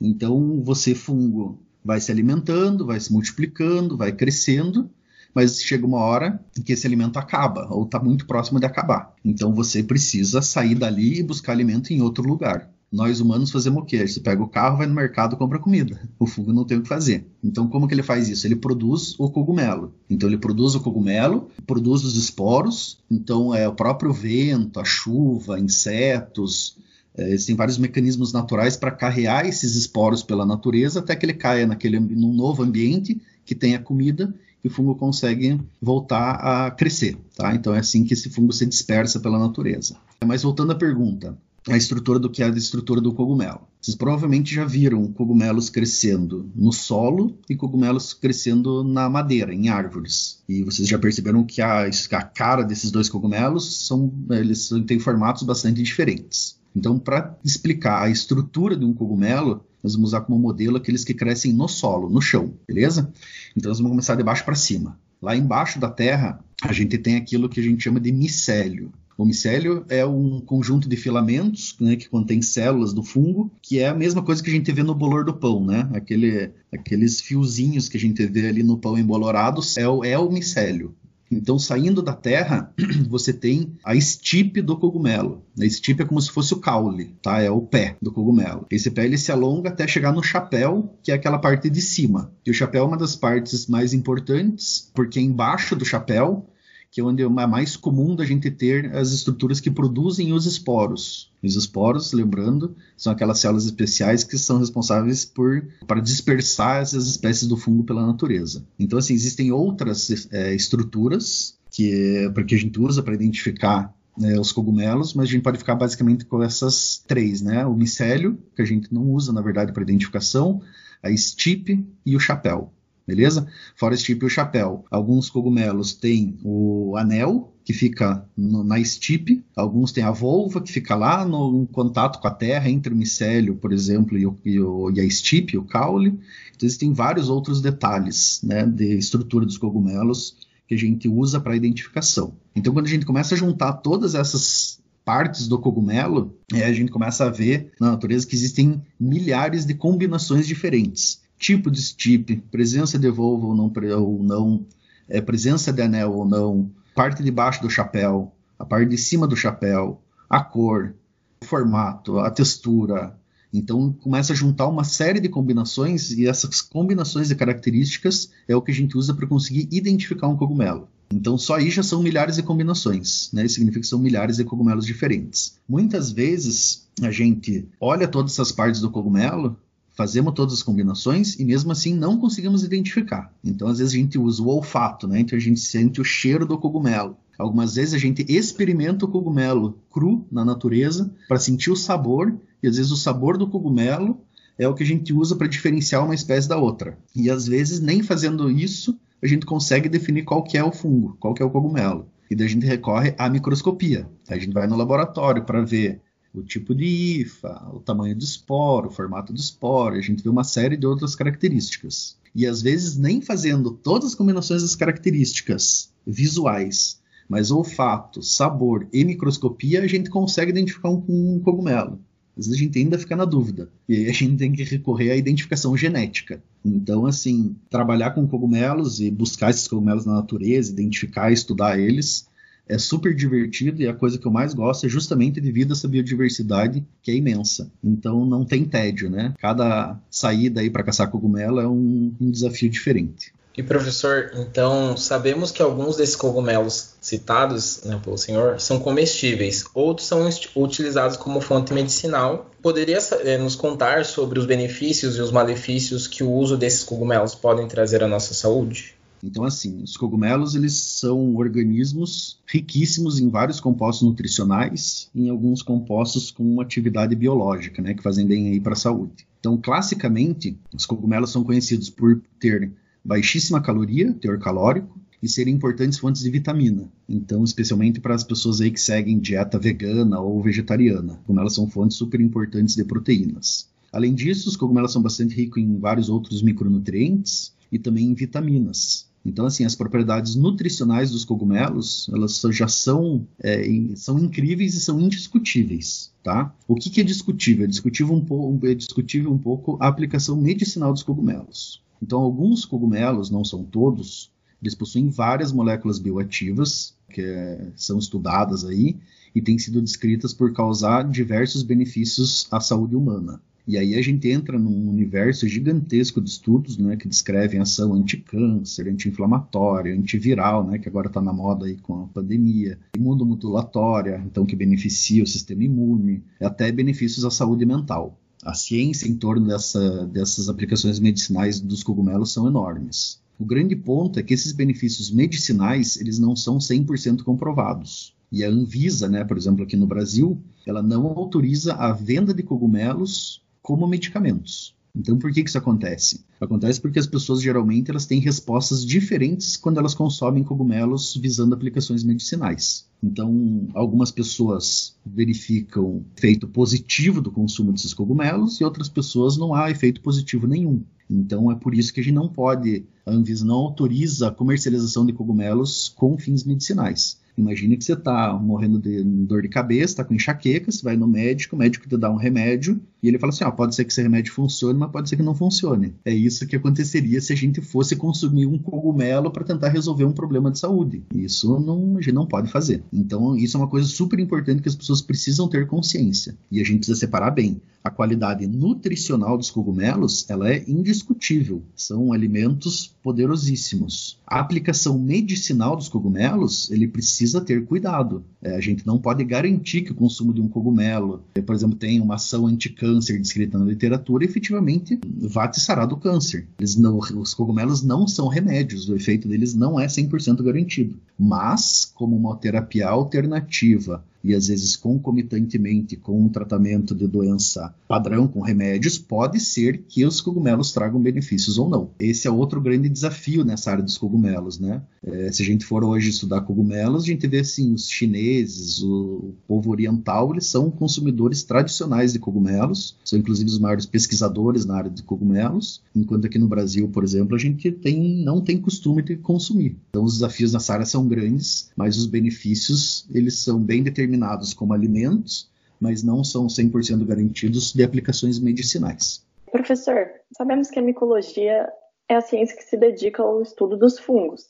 Então 0.00 0.62
você 0.62 0.94
fungo 0.94 1.58
vai 1.84 2.00
se 2.00 2.12
alimentando, 2.12 2.84
vai 2.84 3.00
se 3.00 3.12
multiplicando, 3.12 3.96
vai 3.96 4.12
crescendo, 4.12 4.90
mas 5.34 5.62
chega 5.62 5.86
uma 5.86 5.98
hora 5.98 6.44
em 6.58 6.62
que 6.62 6.72
esse 6.72 6.86
alimento 6.86 7.18
acaba, 7.18 7.66
ou 7.70 7.84
está 7.84 7.98
muito 7.98 8.26
próximo 8.26 8.60
de 8.60 8.66
acabar. 8.66 9.14
Então 9.24 9.54
você 9.54 9.82
precisa 9.82 10.42
sair 10.42 10.74
dali 10.74 11.18
e 11.18 11.22
buscar 11.22 11.52
alimento 11.52 11.92
em 11.92 12.02
outro 12.02 12.26
lugar. 12.28 12.70
Nós 12.90 13.20
humanos 13.20 13.50
fazemos 13.50 13.82
o 13.82 13.86
quê? 13.86 14.06
Você 14.06 14.18
pega 14.18 14.42
o 14.42 14.48
carro, 14.48 14.78
vai 14.78 14.86
no 14.86 14.94
mercado 14.94 15.36
compra 15.36 15.58
comida. 15.58 16.00
O 16.18 16.26
fungo 16.26 16.54
não 16.54 16.64
tem 16.64 16.78
o 16.78 16.82
que 16.82 16.88
fazer. 16.88 17.26
Então, 17.44 17.68
como 17.68 17.86
que 17.86 17.94
ele 17.94 18.02
faz 18.02 18.30
isso? 18.30 18.46
Ele 18.46 18.56
produz 18.56 19.14
o 19.18 19.30
cogumelo. 19.30 19.92
Então, 20.08 20.26
ele 20.26 20.38
produz 20.38 20.74
o 20.74 20.80
cogumelo, 20.80 21.50
produz 21.66 22.02
os 22.02 22.16
esporos. 22.16 22.98
Então, 23.10 23.54
é 23.54 23.68
o 23.68 23.74
próprio 23.74 24.10
vento, 24.10 24.80
a 24.80 24.84
chuva, 24.86 25.60
insetos, 25.60 26.78
é, 27.18 27.28
existem 27.32 27.56
vários 27.56 27.76
mecanismos 27.78 28.32
naturais 28.32 28.76
para 28.76 28.92
carrear 28.92 29.44
esses 29.44 29.74
esporos 29.74 30.22
pela 30.22 30.46
natureza 30.46 31.00
até 31.00 31.16
que 31.16 31.26
ele 31.26 31.34
caia 31.34 31.66
naquele, 31.66 31.98
num 31.98 32.32
novo 32.32 32.62
ambiente 32.62 33.20
que 33.44 33.54
tenha 33.54 33.80
comida 33.80 34.32
e 34.62 34.68
o 34.68 34.70
fungo 34.70 34.94
consegue 34.94 35.60
voltar 35.82 36.32
a 36.34 36.70
crescer. 36.70 37.16
Tá? 37.36 37.54
Então 37.54 37.74
é 37.74 37.80
assim 37.80 38.04
que 38.04 38.14
esse 38.14 38.30
fungo 38.30 38.52
se 38.52 38.64
dispersa 38.64 39.18
pela 39.18 39.38
natureza. 39.38 39.96
Mas 40.24 40.42
voltando 40.42 40.72
à 40.72 40.74
pergunta, 40.74 41.36
a 41.68 41.76
estrutura 41.76 42.18
do 42.18 42.30
que 42.30 42.42
é 42.42 42.46
a 42.46 42.50
estrutura 42.50 43.00
do 43.00 43.12
cogumelo. 43.12 43.60
Vocês 43.80 43.96
provavelmente 43.96 44.54
já 44.54 44.64
viram 44.64 45.06
cogumelos 45.12 45.70
crescendo 45.70 46.50
no 46.54 46.72
solo 46.72 47.38
e 47.48 47.54
cogumelos 47.54 48.14
crescendo 48.14 48.82
na 48.82 49.08
madeira, 49.08 49.54
em 49.54 49.68
árvores. 49.68 50.42
E 50.48 50.62
vocês 50.62 50.88
já 50.88 50.98
perceberam 50.98 51.44
que 51.44 51.60
a, 51.60 51.86
a 51.86 52.22
cara 52.22 52.62
desses 52.62 52.90
dois 52.90 53.08
cogumelos 53.08 53.86
são, 53.86 54.12
eles 54.30 54.70
têm 54.86 54.98
formatos 54.98 55.42
bastante 55.42 55.82
diferentes. 55.82 56.57
Então, 56.78 56.96
para 56.96 57.36
explicar 57.44 58.04
a 58.04 58.08
estrutura 58.08 58.76
de 58.76 58.84
um 58.84 58.94
cogumelo, 58.94 59.64
nós 59.82 59.94
vamos 59.94 60.10
usar 60.10 60.20
como 60.20 60.38
modelo 60.38 60.76
aqueles 60.76 61.02
que 61.02 61.12
crescem 61.12 61.52
no 61.52 61.66
solo, 61.66 62.08
no 62.08 62.20
chão, 62.20 62.54
beleza? 62.68 63.12
Então, 63.56 63.68
nós 63.68 63.78
vamos 63.78 63.90
começar 63.90 64.14
de 64.14 64.22
baixo 64.22 64.44
para 64.44 64.54
cima. 64.54 64.96
Lá 65.20 65.36
embaixo 65.36 65.80
da 65.80 65.90
terra, 65.90 66.38
a 66.62 66.72
gente 66.72 66.96
tem 66.96 67.16
aquilo 67.16 67.48
que 67.48 67.58
a 67.58 67.62
gente 67.62 67.82
chama 67.82 67.98
de 67.98 68.12
micélio. 68.12 68.92
O 69.16 69.24
micélio 69.24 69.84
é 69.88 70.06
um 70.06 70.40
conjunto 70.40 70.88
de 70.88 70.96
filamentos 70.96 71.74
né, 71.80 71.96
que 71.96 72.08
contém 72.08 72.40
células 72.40 72.92
do 72.92 73.02
fungo, 73.02 73.50
que 73.60 73.80
é 73.80 73.88
a 73.88 73.94
mesma 73.94 74.22
coisa 74.22 74.40
que 74.40 74.48
a 74.48 74.52
gente 74.52 74.70
vê 74.70 74.84
no 74.84 74.94
bolor 74.94 75.24
do 75.24 75.34
pão, 75.34 75.64
né? 75.64 75.90
Aquele, 75.92 76.52
aqueles 76.72 77.20
fiozinhos 77.20 77.88
que 77.88 77.96
a 77.96 78.00
gente 78.00 78.24
vê 78.24 78.46
ali 78.46 78.62
no 78.62 78.78
pão 78.78 78.96
embolorado 78.96 79.60
é 79.76 79.88
o, 79.88 80.04
é 80.04 80.16
o 80.16 80.30
micélio. 80.30 80.94
Então, 81.30 81.58
saindo 81.58 82.02
da 82.02 82.12
terra, 82.12 82.72
você 83.08 83.32
tem 83.32 83.76
a 83.84 83.94
estipe 83.94 84.62
do 84.62 84.76
cogumelo. 84.76 85.44
A 85.60 85.64
estipe 85.64 86.02
é 86.02 86.06
como 86.06 86.20
se 86.20 86.30
fosse 86.30 86.54
o 86.54 86.60
caule, 86.60 87.16
tá? 87.22 87.40
É 87.40 87.50
o 87.50 87.60
pé 87.60 87.96
do 88.00 88.12
cogumelo. 88.12 88.66
Esse 88.70 88.90
pé 88.90 89.04
ele 89.04 89.18
se 89.18 89.30
alonga 89.30 89.68
até 89.68 89.86
chegar 89.86 90.12
no 90.12 90.22
chapéu, 90.22 90.94
que 91.02 91.12
é 91.12 91.14
aquela 91.14 91.38
parte 91.38 91.68
de 91.68 91.80
cima. 91.80 92.32
E 92.46 92.50
o 92.50 92.54
chapéu 92.54 92.84
é 92.84 92.86
uma 92.86 92.96
das 92.96 93.14
partes 93.14 93.66
mais 93.66 93.92
importantes, 93.92 94.90
porque 94.94 95.20
embaixo 95.20 95.76
do 95.76 95.84
chapéu 95.84 96.46
que 96.90 97.00
é 97.00 97.04
onde 97.04 97.22
é 97.22 97.28
mais 97.28 97.76
comum 97.76 98.16
da 98.16 98.24
gente 98.24 98.50
ter 98.50 98.94
as 98.94 99.12
estruturas 99.12 99.60
que 99.60 99.70
produzem 99.70 100.32
os 100.32 100.46
esporos. 100.46 101.30
Os 101.42 101.54
esporos, 101.54 102.12
lembrando, 102.12 102.74
são 102.96 103.12
aquelas 103.12 103.38
células 103.38 103.66
especiais 103.66 104.24
que 104.24 104.38
são 104.38 104.58
responsáveis 104.58 105.24
por 105.24 105.66
para 105.86 106.00
dispersar 106.00 106.80
essas 106.80 107.06
espécies 107.06 107.46
do 107.46 107.56
fungo 107.56 107.84
pela 107.84 108.06
natureza. 108.06 108.64
Então, 108.78 108.98
assim, 108.98 109.14
existem 109.14 109.52
outras 109.52 110.28
é, 110.32 110.54
estruturas 110.54 111.56
que, 111.70 112.30
que 112.46 112.54
a 112.54 112.58
gente 112.58 112.80
usa 112.80 113.02
para 113.02 113.14
identificar 113.14 113.94
né, 114.16 114.38
os 114.38 114.50
cogumelos, 114.50 115.14
mas 115.14 115.28
a 115.28 115.32
gente 115.32 115.42
pode 115.42 115.58
ficar 115.58 115.76
basicamente 115.76 116.24
com 116.24 116.42
essas 116.42 117.02
três, 117.06 117.40
né? 117.40 117.64
O 117.66 117.74
micélio, 117.74 118.38
que 118.56 118.62
a 118.62 118.64
gente 118.64 118.92
não 118.92 119.12
usa, 119.12 119.32
na 119.32 119.40
verdade, 119.40 119.72
para 119.72 119.82
identificação, 119.82 120.60
a 121.02 121.10
estipe 121.10 121.86
e 122.04 122.16
o 122.16 122.20
chapéu 122.20 122.72
beleza? 123.08 123.46
Fora 123.74 123.94
esse 123.94 124.04
tipo 124.04 124.26
e 124.26 124.26
o 124.26 124.30
chapéu. 124.30 124.84
Alguns 124.90 125.30
cogumelos 125.30 125.94
têm 125.94 126.38
o 126.44 126.94
anel, 126.94 127.54
que 127.64 127.72
fica 127.72 128.22
no, 128.36 128.62
na 128.62 128.78
estipe, 128.78 129.42
alguns 129.56 129.92
têm 129.92 130.04
a 130.04 130.10
volva, 130.10 130.60
que 130.60 130.70
fica 130.70 130.94
lá 130.94 131.24
no 131.24 131.66
contato 131.68 132.20
com 132.20 132.28
a 132.28 132.30
terra, 132.30 132.68
entre 132.68 132.92
o 132.92 132.96
micélio, 132.96 133.56
por 133.56 133.72
exemplo, 133.72 134.18
e, 134.18 134.26
o, 134.26 134.36
e, 134.44 134.60
o, 134.60 134.90
e 134.90 135.00
a 135.00 135.04
estipe, 135.04 135.56
o 135.56 135.64
caule. 135.64 136.10
Então, 136.54 136.66
existem 136.66 136.92
vários 136.92 137.30
outros 137.30 137.62
detalhes 137.62 138.40
né, 138.42 138.66
de 138.66 138.98
estrutura 138.98 139.46
dos 139.46 139.56
cogumelos 139.56 140.36
que 140.66 140.74
a 140.74 140.78
gente 140.78 141.08
usa 141.08 141.40
para 141.40 141.56
identificação. 141.56 142.34
Então, 142.54 142.74
quando 142.74 142.86
a 142.86 142.90
gente 142.90 143.06
começa 143.06 143.34
a 143.34 143.38
juntar 143.38 143.72
todas 143.74 144.14
essas 144.14 144.80
partes 145.02 145.48
do 145.48 145.58
cogumelo, 145.58 146.36
é, 146.52 146.66
a 146.66 146.72
gente 146.74 146.92
começa 146.92 147.24
a 147.24 147.30
ver 147.30 147.72
na 147.80 147.92
natureza 147.92 148.26
que 148.26 148.34
existem 148.34 148.82
milhares 149.00 149.64
de 149.64 149.72
combinações 149.72 150.46
diferentes 150.46 151.26
tipo 151.38 151.70
de 151.70 151.78
estipe, 151.78 152.36
presença 152.50 152.98
de 152.98 153.10
volva 153.10 153.46
ou 153.46 153.54
não, 153.54 153.72
ou 153.98 154.22
não 154.22 154.66
é, 155.08 155.20
presença 155.20 155.72
de 155.72 155.80
anel 155.80 156.12
ou 156.12 156.26
não, 156.26 156.70
parte 156.94 157.22
de 157.22 157.30
baixo 157.30 157.62
do 157.62 157.70
chapéu, 157.70 158.32
a 158.58 158.64
parte 158.64 158.90
de 158.90 158.98
cima 158.98 159.26
do 159.26 159.36
chapéu, 159.36 160.00
a 160.28 160.40
cor, 160.40 160.94
o 161.40 161.44
formato, 161.44 162.18
a 162.18 162.30
textura. 162.30 163.16
Então 163.52 163.92
começa 163.92 164.32
a 164.32 164.36
juntar 164.36 164.68
uma 164.68 164.84
série 164.84 165.20
de 165.20 165.28
combinações 165.28 166.10
e 166.10 166.26
essas 166.26 166.60
combinações 166.60 167.28
de 167.28 167.34
características 167.34 168.30
é 168.46 168.54
o 168.54 168.60
que 168.60 168.70
a 168.70 168.74
gente 168.74 168.98
usa 168.98 169.14
para 169.14 169.26
conseguir 169.26 169.68
identificar 169.70 170.28
um 170.28 170.36
cogumelo. 170.36 170.88
Então 171.10 171.38
só 171.38 171.56
aí 171.56 171.70
já 171.70 171.82
são 171.82 172.02
milhares 172.02 172.36
de 172.36 172.42
combinações, 172.42 173.30
né? 173.32 173.46
Isso 173.46 173.54
significa 173.54 173.80
que 173.80 173.86
são 173.86 173.98
milhares 173.98 174.36
de 174.36 174.44
cogumelos 174.44 174.84
diferentes. 174.84 175.56
Muitas 175.66 176.12
vezes 176.12 176.86
a 177.00 177.10
gente 177.10 177.66
olha 177.80 178.06
todas 178.06 178.32
essas 178.32 178.52
partes 178.52 178.82
do 178.82 178.90
cogumelo, 178.90 179.56
fazemos 179.98 180.32
todas 180.32 180.54
as 180.54 180.62
combinações 180.62 181.34
e 181.40 181.44
mesmo 181.44 181.72
assim 181.72 181.92
não 181.92 182.18
conseguimos 182.18 182.62
identificar. 182.62 183.34
Então 183.44 183.66
às 183.66 183.78
vezes 183.78 183.92
a 183.92 183.96
gente 183.96 184.16
usa 184.16 184.40
o 184.40 184.46
olfato, 184.46 185.08
né? 185.08 185.18
Então 185.18 185.36
a 185.36 185.40
gente 185.40 185.58
sente 185.58 186.00
o 186.00 186.04
cheiro 186.04 186.46
do 186.46 186.56
cogumelo. 186.56 187.16
Algumas 187.36 187.74
vezes 187.74 187.94
a 187.94 187.98
gente 187.98 188.24
experimenta 188.28 189.06
o 189.06 189.08
cogumelo 189.08 189.76
cru 189.90 190.24
na 190.30 190.44
natureza 190.44 191.12
para 191.26 191.40
sentir 191.40 191.72
o 191.72 191.76
sabor 191.76 192.32
e 192.62 192.68
às 192.68 192.76
vezes 192.76 192.92
o 192.92 192.96
sabor 192.96 193.36
do 193.36 193.48
cogumelo 193.48 194.20
é 194.56 194.68
o 194.68 194.74
que 194.74 194.84
a 194.84 194.86
gente 194.86 195.12
usa 195.12 195.34
para 195.34 195.48
diferenciar 195.48 196.04
uma 196.04 196.14
espécie 196.14 196.48
da 196.48 196.56
outra. 196.56 196.96
E 197.12 197.28
às 197.28 197.48
vezes 197.48 197.80
nem 197.80 198.00
fazendo 198.00 198.48
isso 198.48 198.96
a 199.20 199.26
gente 199.26 199.44
consegue 199.44 199.88
definir 199.88 200.22
qual 200.22 200.44
que 200.44 200.56
é 200.56 200.62
o 200.62 200.70
fungo, 200.70 201.16
qual 201.18 201.34
que 201.34 201.42
é 201.42 201.44
o 201.44 201.50
cogumelo. 201.50 202.06
E 202.30 202.36
daí 202.36 202.46
a 202.46 202.50
gente 202.50 202.66
recorre 202.66 203.16
à 203.18 203.28
microscopia. 203.28 204.08
A 204.28 204.38
gente 204.38 204.52
vai 204.52 204.68
no 204.68 204.76
laboratório 204.76 205.42
para 205.44 205.60
ver 205.60 206.00
o 206.38 206.44
tipo 206.44 206.74
de 206.74 206.84
IFA, 206.84 207.70
o 207.72 207.80
tamanho 207.80 208.16
do 208.16 208.24
esporo, 208.24 208.88
o 208.88 208.92
formato 208.92 209.32
do 209.32 209.38
esporo, 209.38 209.96
a 209.96 210.00
gente 210.00 210.22
vê 210.22 210.28
uma 210.28 210.44
série 210.44 210.76
de 210.76 210.86
outras 210.86 211.14
características. 211.14 212.16
E 212.34 212.46
às 212.46 212.62
vezes 212.62 212.96
nem 212.96 213.20
fazendo 213.20 213.70
todas 213.70 214.10
as 214.10 214.14
combinações 214.14 214.62
das 214.62 214.74
características 214.74 215.92
visuais, 216.06 217.00
mas 217.28 217.50
olfato, 217.50 218.22
sabor 218.22 218.86
e 218.92 219.04
microscopia, 219.04 219.82
a 219.82 219.86
gente 219.86 220.08
consegue 220.08 220.50
identificar 220.50 220.88
um, 220.88 221.04
um 221.08 221.40
cogumelo. 221.40 222.00
Às 222.38 222.46
vezes 222.46 222.60
a 222.60 222.64
gente 222.64 222.78
ainda 222.78 222.98
fica 222.98 223.16
na 223.16 223.24
dúvida. 223.24 223.68
E 223.88 224.06
a 224.06 224.12
gente 224.12 224.36
tem 224.36 224.52
que 224.52 224.62
recorrer 224.62 225.10
à 225.10 225.16
identificação 225.16 225.76
genética. 225.76 226.40
Então, 226.64 227.04
assim, 227.04 227.56
trabalhar 227.68 228.12
com 228.12 228.28
cogumelos 228.28 229.00
e 229.00 229.10
buscar 229.10 229.50
esses 229.50 229.66
cogumelos 229.66 230.06
na 230.06 230.14
natureza, 230.14 230.70
identificar 230.70 231.32
estudar 231.32 231.78
eles, 231.78 232.27
é 232.68 232.78
super 232.78 233.14
divertido 233.14 233.82
e 233.82 233.88
a 233.88 233.94
coisa 233.94 234.18
que 234.18 234.26
eu 234.26 234.30
mais 234.30 234.54
gosto 234.54 234.86
é 234.86 234.88
justamente 234.88 235.40
devido 235.40 235.70
a 235.70 235.74
essa 235.74 235.88
biodiversidade 235.88 236.84
que 237.02 237.10
é 237.10 237.14
imensa. 237.14 237.70
Então 237.82 238.24
não 238.24 238.44
tem 238.44 238.64
tédio, 238.64 239.10
né? 239.10 239.34
Cada 239.38 239.98
saída 240.10 240.60
aí 240.60 240.70
para 240.70 240.82
caçar 240.82 241.10
cogumelo 241.10 241.60
é 241.60 241.66
um, 241.66 242.14
um 242.20 242.30
desafio 242.30 242.68
diferente. 242.68 243.32
E 243.58 243.62
professor, 243.62 244.30
então 244.36 244.96
sabemos 244.96 245.50
que 245.50 245.60
alguns 245.60 245.96
desses 245.96 246.14
cogumelos 246.14 246.94
citados 247.00 247.82
né, 247.82 248.00
pelo 248.04 248.16
senhor 248.16 248.60
são 248.60 248.78
comestíveis, 248.78 249.64
outros 249.74 250.06
são 250.06 250.28
utilizados 250.54 251.16
como 251.16 251.40
fonte 251.40 251.74
medicinal. 251.74 252.48
Poderia 252.62 252.98
é, 253.24 253.36
nos 253.36 253.56
contar 253.56 254.04
sobre 254.04 254.38
os 254.38 254.46
benefícios 254.46 255.16
e 255.16 255.20
os 255.20 255.32
malefícios 255.32 256.06
que 256.06 256.22
o 256.22 256.30
uso 256.30 256.56
desses 256.56 256.84
cogumelos 256.84 257.34
podem 257.34 257.66
trazer 257.66 258.00
à 258.00 258.06
nossa 258.06 258.32
saúde? 258.32 258.94
Então, 259.22 259.44
assim, 259.44 259.82
os 259.82 259.96
cogumelos 259.96 260.54
eles 260.54 260.74
são 260.74 261.34
organismos 261.36 262.38
riquíssimos 262.46 263.18
em 263.18 263.28
vários 263.28 263.60
compostos 263.60 264.06
nutricionais, 264.06 265.10
em 265.14 265.28
alguns 265.28 265.62
compostos 265.62 266.30
com 266.30 266.42
uma 266.42 266.62
atividade 266.62 267.14
biológica, 267.14 267.82
né, 267.82 267.94
que 267.94 268.02
fazem 268.02 268.26
bem 268.26 268.48
aí 268.48 268.60
para 268.60 268.72
a 268.72 268.76
saúde. 268.76 269.26
Então, 269.40 269.56
classicamente, 269.56 270.56
os 270.74 270.86
cogumelos 270.86 271.30
são 271.30 271.44
conhecidos 271.44 271.90
por 271.90 272.20
ter 272.38 272.72
baixíssima 273.04 273.60
caloria, 273.60 274.12
teor 274.12 274.38
calórico, 274.38 274.98
e 275.22 275.28
serem 275.28 275.54
importantes 275.54 275.98
fontes 275.98 276.22
de 276.22 276.30
vitamina. 276.30 276.88
Então, 277.08 277.42
especialmente 277.42 278.00
para 278.00 278.14
as 278.14 278.22
pessoas 278.22 278.60
aí 278.60 278.70
que 278.70 278.80
seguem 278.80 279.18
dieta 279.18 279.58
vegana 279.58 280.20
ou 280.20 280.40
vegetariana, 280.40 281.18
como 281.26 281.40
elas 281.40 281.54
são 281.54 281.68
fontes 281.68 281.96
super 281.96 282.20
importantes 282.20 282.76
de 282.76 282.84
proteínas. 282.84 283.68
Além 283.92 284.14
disso, 284.14 284.48
os 284.48 284.56
cogumelos 284.56 284.92
são 284.92 285.02
bastante 285.02 285.34
ricos 285.34 285.62
em 285.62 285.78
vários 285.78 286.08
outros 286.08 286.42
micronutrientes 286.42 287.52
e 287.72 287.78
também 287.78 288.06
em 288.06 288.14
vitaminas. 288.14 289.07
Então, 289.24 289.46
assim, 289.46 289.64
as 289.64 289.74
propriedades 289.74 290.34
nutricionais 290.34 291.10
dos 291.10 291.24
cogumelos, 291.24 292.08
elas 292.12 292.40
já 292.50 292.68
são, 292.68 293.26
é, 293.40 293.64
são 293.94 294.18
incríveis 294.18 294.74
e 294.74 294.80
são 294.80 295.00
indiscutíveis, 295.00 296.12
tá? 296.22 296.54
O 296.66 296.74
que, 296.74 296.88
que 296.88 297.00
é 297.00 297.04
discutível? 297.04 297.64
É 297.64 297.68
discutível, 297.68 298.14
um 298.14 298.24
pouco, 298.24 298.66
é 298.66 298.74
discutível 298.74 299.32
um 299.32 299.38
pouco 299.38 299.76
a 299.80 299.88
aplicação 299.88 300.36
medicinal 300.36 300.92
dos 300.92 301.02
cogumelos. 301.02 301.82
Então, 302.02 302.20
alguns 302.20 302.64
cogumelos, 302.64 303.28
não 303.28 303.44
são 303.44 303.64
todos, 303.64 304.30
eles 304.62 304.74
possuem 304.74 305.08
várias 305.08 305.52
moléculas 305.52 305.98
bioativas 305.98 306.94
que 307.10 307.22
é, 307.22 307.68
são 307.76 307.98
estudadas 307.98 308.64
aí 308.64 308.96
e 309.34 309.40
têm 309.40 309.58
sido 309.58 309.80
descritas 309.80 310.32
por 310.34 310.52
causar 310.52 311.08
diversos 311.08 311.62
benefícios 311.62 312.46
à 312.50 312.60
saúde 312.60 312.96
humana. 312.96 313.40
E 313.68 313.76
aí 313.76 313.96
a 313.96 314.00
gente 314.02 314.26
entra 314.30 314.58
num 314.58 314.88
universo 314.88 315.46
gigantesco 315.46 316.22
de 316.22 316.30
estudos 316.30 316.78
né, 316.78 316.96
que 316.96 317.06
descrevem 317.06 317.60
ação 317.60 317.92
anticâncer, 317.92 318.88
anti-inflamatória, 318.88 319.94
antiviral, 319.94 320.66
né, 320.66 320.78
que 320.78 320.88
agora 320.88 321.08
está 321.08 321.20
na 321.20 321.34
moda 321.34 321.66
aí 321.66 321.76
com 321.76 322.04
a 322.04 322.06
pandemia, 322.06 322.78
imunomodulatória, 322.96 324.24
então 324.24 324.46
que 324.46 324.56
beneficia 324.56 325.22
o 325.22 325.26
sistema 325.26 325.62
imune, 325.64 326.24
até 326.40 326.72
benefícios 326.72 327.26
à 327.26 327.30
saúde 327.30 327.66
mental 327.66 328.18
a 328.44 328.54
ciência 328.54 329.08
em 329.08 329.16
torno 329.16 329.48
dessa, 329.48 330.06
dessas 330.06 330.48
aplicações 330.48 331.00
medicinais 331.00 331.60
dos 331.60 331.82
cogumelos 331.82 332.32
são 332.32 332.46
enormes. 332.46 333.20
O 333.38 333.44
grande 333.44 333.76
ponto 333.76 334.18
é 334.18 334.22
que 334.22 334.32
esses 334.32 334.52
benefícios 334.52 335.10
medicinais 335.10 336.00
eles 336.00 336.18
não 336.18 336.34
são 336.34 336.58
100% 336.58 337.22
comprovados. 337.22 338.14
E 338.30 338.44
a 338.44 338.48
Anvisa, 338.48 339.08
né, 339.08 339.24
por 339.24 339.36
exemplo, 339.36 339.64
aqui 339.64 339.76
no 339.76 339.86
Brasil, 339.86 340.40
ela 340.64 340.82
não 340.82 341.06
autoriza 341.06 341.74
a 341.74 341.92
venda 341.92 342.32
de 342.32 342.42
cogumelos 342.42 343.42
como 343.68 343.86
medicamentos. 343.86 344.74
Então, 344.96 345.18
por 345.18 345.30
que, 345.30 345.42
que 345.42 345.50
isso 345.50 345.58
acontece? 345.58 346.24
Acontece 346.40 346.80
porque 346.80 346.98
as 346.98 347.06
pessoas 347.06 347.42
geralmente 347.42 347.90
elas 347.90 348.06
têm 348.06 348.18
respostas 348.18 348.82
diferentes 348.82 349.58
quando 349.58 349.76
elas 349.76 349.92
consomem 349.92 350.42
cogumelos 350.42 351.14
visando 351.14 351.54
aplicações 351.54 352.02
medicinais. 352.02 352.88
Então, 353.02 353.68
algumas 353.74 354.10
pessoas 354.10 354.96
verificam 355.04 356.02
efeito 356.16 356.48
positivo 356.48 357.20
do 357.20 357.30
consumo 357.30 357.70
desses 357.70 357.92
cogumelos 357.92 358.58
e 358.58 358.64
outras 358.64 358.88
pessoas 358.88 359.36
não 359.36 359.52
há 359.52 359.70
efeito 359.70 360.00
positivo 360.00 360.46
nenhum. 360.46 360.82
Então, 361.10 361.52
é 361.52 361.54
por 361.54 361.74
isso 361.74 361.92
que 361.92 362.00
a 362.00 362.02
gente 362.02 362.14
não 362.14 362.26
pode, 362.26 362.86
a 363.04 363.10
Anvisa 363.10 363.44
não 363.44 363.56
autoriza 363.56 364.28
a 364.28 364.34
comercialização 364.34 365.04
de 365.04 365.12
cogumelos 365.12 365.90
com 365.90 366.16
fins 366.16 366.42
medicinais. 366.42 367.20
Imagine 367.38 367.76
que 367.76 367.84
você 367.84 367.92
está 367.92 368.32
morrendo 368.32 368.78
de 368.78 369.02
dor 369.02 369.42
de 369.42 369.48
cabeça, 369.48 369.92
está 369.92 370.04
com 370.04 370.14
enxaqueca, 370.14 370.70
você 370.70 370.82
vai 370.82 370.96
no 370.96 371.06
médico, 371.06 371.54
o 371.54 371.58
médico 371.58 371.88
te 371.88 371.96
dá 371.96 372.10
um 372.10 372.16
remédio 372.16 372.80
e 373.02 373.08
ele 373.08 373.18
fala 373.18 373.32
assim: 373.32 373.44
ó, 373.44 373.50
pode 373.50 373.74
ser 373.74 373.84
que 373.84 373.92
esse 373.92 374.02
remédio 374.02 374.32
funcione, 374.32 374.78
mas 374.78 374.90
pode 374.90 375.08
ser 375.08 375.16
que 375.16 375.22
não 375.22 375.34
funcione. 375.34 375.94
É 376.04 376.12
isso 376.12 376.46
que 376.46 376.56
aconteceria 376.56 377.20
se 377.20 377.32
a 377.32 377.36
gente 377.36 377.60
fosse 377.60 377.94
consumir 377.96 378.46
um 378.46 378.58
cogumelo 378.58 379.30
para 379.30 379.44
tentar 379.44 379.68
resolver 379.68 380.04
um 380.04 380.12
problema 380.12 380.50
de 380.50 380.58
saúde. 380.58 381.04
Isso 381.14 381.60
não, 381.60 381.96
a 381.96 382.00
gente 382.00 382.14
não 382.14 382.26
pode 382.26 382.50
fazer. 382.50 382.82
Então, 382.92 383.36
isso 383.36 383.56
é 383.56 383.60
uma 383.60 383.68
coisa 383.68 383.86
super 383.86 384.18
importante 384.18 384.62
que 384.62 384.68
as 384.68 384.76
pessoas 384.76 385.00
precisam 385.00 385.48
ter 385.48 385.66
consciência. 385.66 386.36
E 386.50 386.60
a 386.60 386.64
gente 386.64 386.78
precisa 386.78 386.98
separar 386.98 387.30
bem. 387.30 387.60
A 387.82 387.90
qualidade 387.90 388.46
nutricional 388.46 389.38
dos 389.38 389.50
cogumelos 389.50 390.28
ela 390.28 390.50
é 390.50 390.64
indiscutível. 390.66 391.62
São 391.76 392.12
alimentos 392.12 392.94
poderosíssimos. 393.02 394.20
A 394.26 394.40
aplicação 394.40 394.98
medicinal 394.98 395.76
dos 395.76 395.88
cogumelos 395.88 396.70
ele 396.70 396.88
precisa 396.88 397.27
ter 397.40 397.64
cuidado. 397.64 398.24
É, 398.42 398.56
a 398.56 398.60
gente 398.60 398.86
não 398.86 398.98
pode 398.98 399.24
garantir 399.24 399.82
que 399.82 399.92
o 399.92 399.94
consumo 399.94 400.32
de 400.32 400.40
um 400.40 400.48
cogumelo, 400.48 401.22
por 401.44 401.54
exemplo, 401.54 401.76
tem 401.76 402.00
uma 402.00 402.14
ação 402.14 402.46
anticâncer 402.46 403.20
descrita 403.20 403.58
na 403.58 403.64
literatura, 403.64 404.24
efetivamente 404.24 404.98
vá 405.06 405.48
te 405.48 405.60
sarar 405.60 405.86
do 405.86 405.96
câncer. 405.96 406.46
Não, 406.78 406.98
os 406.98 407.34
cogumelos 407.34 407.82
não 407.82 408.06
são 408.06 408.28
remédios, 408.28 408.88
o 408.88 408.96
efeito 408.96 409.28
deles 409.28 409.54
não 409.54 409.78
é 409.78 409.86
100% 409.86 410.42
garantido. 410.42 410.96
Mas, 411.18 411.90
como 411.94 412.16
uma 412.16 412.36
terapia 412.36 412.88
alternativa 412.88 414.04
e 414.22 414.34
às 414.34 414.48
vezes 414.48 414.76
concomitantemente 414.76 415.96
com 415.96 416.20
um 416.20 416.28
tratamento 416.28 416.94
de 416.94 417.06
doença 417.06 417.74
padrão 417.86 418.26
com 418.26 418.40
remédios, 418.40 418.98
pode 418.98 419.40
ser 419.40 419.84
que 419.88 420.04
os 420.04 420.20
cogumelos 420.20 420.72
tragam 420.72 421.00
benefícios 421.00 421.58
ou 421.58 421.68
não. 421.68 421.90
Esse 421.98 422.28
é 422.28 422.30
outro 422.30 422.60
grande 422.60 422.88
desafio 422.88 423.44
nessa 423.44 423.70
área 423.70 423.82
dos 423.82 423.98
cogumelos, 423.98 424.58
né? 424.58 424.82
É, 425.02 425.30
se 425.32 425.42
a 425.42 425.46
gente 425.46 425.64
for 425.64 425.84
hoje 425.84 426.10
estudar 426.10 426.42
cogumelos, 426.42 427.04
a 427.04 427.06
gente 427.06 427.26
vê 427.26 427.40
assim, 427.40 427.72
os 427.72 427.88
chineses, 427.88 428.82
o, 428.82 429.34
povo 429.46 429.70
oriental, 429.70 430.32
eles 430.32 430.46
são 430.46 430.70
consumidores 430.70 431.42
tradicionais 431.42 432.12
de 432.12 432.18
cogumelos, 432.18 432.96
são 433.04 433.18
inclusive 433.18 433.48
os 433.48 433.58
maiores 433.58 433.86
pesquisadores 433.86 434.64
na 434.64 434.76
área 434.76 434.90
de 434.90 435.02
cogumelos, 435.02 435.82
enquanto 435.94 436.26
aqui 436.26 436.38
no 436.38 436.48
Brasil, 436.48 436.88
por 436.88 437.04
exemplo, 437.04 437.36
a 437.36 437.38
gente 437.38 437.70
tem, 437.70 438.22
não 438.24 438.40
tem 438.40 438.58
costume 438.58 439.02
de 439.02 439.16
consumir. 439.16 439.76
Então 439.88 440.04
os 440.04 440.14
desafios 440.14 440.52
nessa 440.52 440.74
área 440.74 440.86
são 440.86 441.06
grandes, 441.06 441.70
mas 441.76 441.96
os 441.96 442.06
benefícios 442.06 443.06
eles 443.10 443.38
são 443.38 443.62
bem 443.62 443.82
determinados 443.82 444.07
determinados 444.08 444.54
como 444.54 444.72
alimentos, 444.72 445.50
mas 445.78 446.02
não 446.02 446.24
são 446.24 446.46
100% 446.46 447.06
garantidos 447.06 447.72
de 447.72 447.84
aplicações 447.84 448.40
medicinais. 448.40 449.24
Professor, 449.52 450.08
sabemos 450.36 450.70
que 450.70 450.78
a 450.78 450.82
micologia 450.82 451.68
é 452.08 452.16
a 452.16 452.20
ciência 452.20 452.56
que 452.56 452.64
se 452.64 452.76
dedica 452.76 453.22
ao 453.22 453.42
estudo 453.42 453.76
dos 453.76 453.98
fungos. 453.98 454.46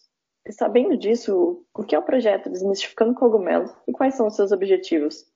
Sabendo 0.50 0.96
disso, 0.96 1.62
o 1.74 1.84
que 1.84 1.94
é 1.94 1.98
o 1.98 2.02
projeto 2.02 2.48
Desmistificando 2.48 3.14
Cogumelos 3.14 3.70
e 3.86 3.92
quais 3.92 4.14
são 4.14 4.28
os 4.28 4.36
seus 4.36 4.50
objetivos? 4.50 5.26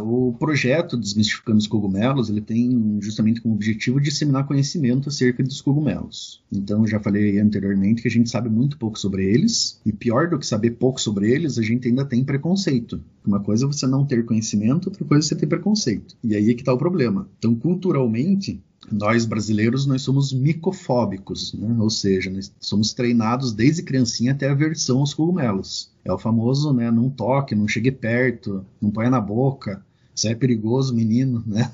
O 0.00 0.32
projeto 0.38 0.96
Desmistificando 0.96 1.58
os 1.58 1.66
Cogumelos 1.66 2.30
ele 2.30 2.40
tem 2.40 2.98
justamente 3.00 3.40
como 3.40 3.54
objetivo 3.54 4.00
disseminar 4.00 4.46
conhecimento 4.46 5.08
acerca 5.08 5.42
dos 5.42 5.60
cogumelos. 5.60 6.40
Então, 6.52 6.86
já 6.86 7.00
falei 7.00 7.38
anteriormente 7.40 8.00
que 8.00 8.08
a 8.08 8.10
gente 8.10 8.30
sabe 8.30 8.48
muito 8.48 8.78
pouco 8.78 8.98
sobre 8.98 9.24
eles, 9.24 9.80
e 9.84 9.92
pior 9.92 10.28
do 10.30 10.38
que 10.38 10.46
saber 10.46 10.72
pouco 10.72 11.00
sobre 11.00 11.32
eles, 11.32 11.58
a 11.58 11.62
gente 11.62 11.88
ainda 11.88 12.04
tem 12.04 12.24
preconceito. 12.24 13.02
Uma 13.26 13.40
coisa 13.40 13.64
é 13.64 13.66
você 13.66 13.86
não 13.86 14.06
ter 14.06 14.24
conhecimento, 14.24 14.86
outra 14.86 15.04
coisa 15.04 15.26
é 15.26 15.28
você 15.28 15.34
ter 15.34 15.46
preconceito. 15.46 16.16
E 16.22 16.36
aí 16.36 16.50
é 16.50 16.54
que 16.54 16.62
está 16.62 16.72
o 16.72 16.78
problema. 16.78 17.28
Então, 17.38 17.54
culturalmente, 17.54 18.62
nós 18.90 19.24
brasileiros 19.24 19.86
nós 19.86 20.02
somos 20.02 20.32
micofóbicos, 20.32 21.52
né? 21.54 21.76
ou 21.78 21.90
seja, 21.90 22.30
nós 22.30 22.52
somos 22.60 22.92
treinados 22.92 23.52
desde 23.52 23.82
criancinha 23.82 24.32
até 24.32 24.48
aversão 24.48 24.98
aos 24.98 25.14
cogumelos. 25.14 25.90
É 26.04 26.12
o 26.12 26.18
famoso, 26.18 26.72
né, 26.72 26.90
não 26.90 27.08
toque, 27.08 27.54
não 27.54 27.68
chegue 27.68 27.92
perto, 27.92 28.64
não 28.80 28.90
põe 28.90 29.08
na 29.08 29.20
boca, 29.20 29.84
isso 30.14 30.28
é 30.28 30.34
perigoso, 30.34 30.94
menino, 30.94 31.42
né? 31.46 31.70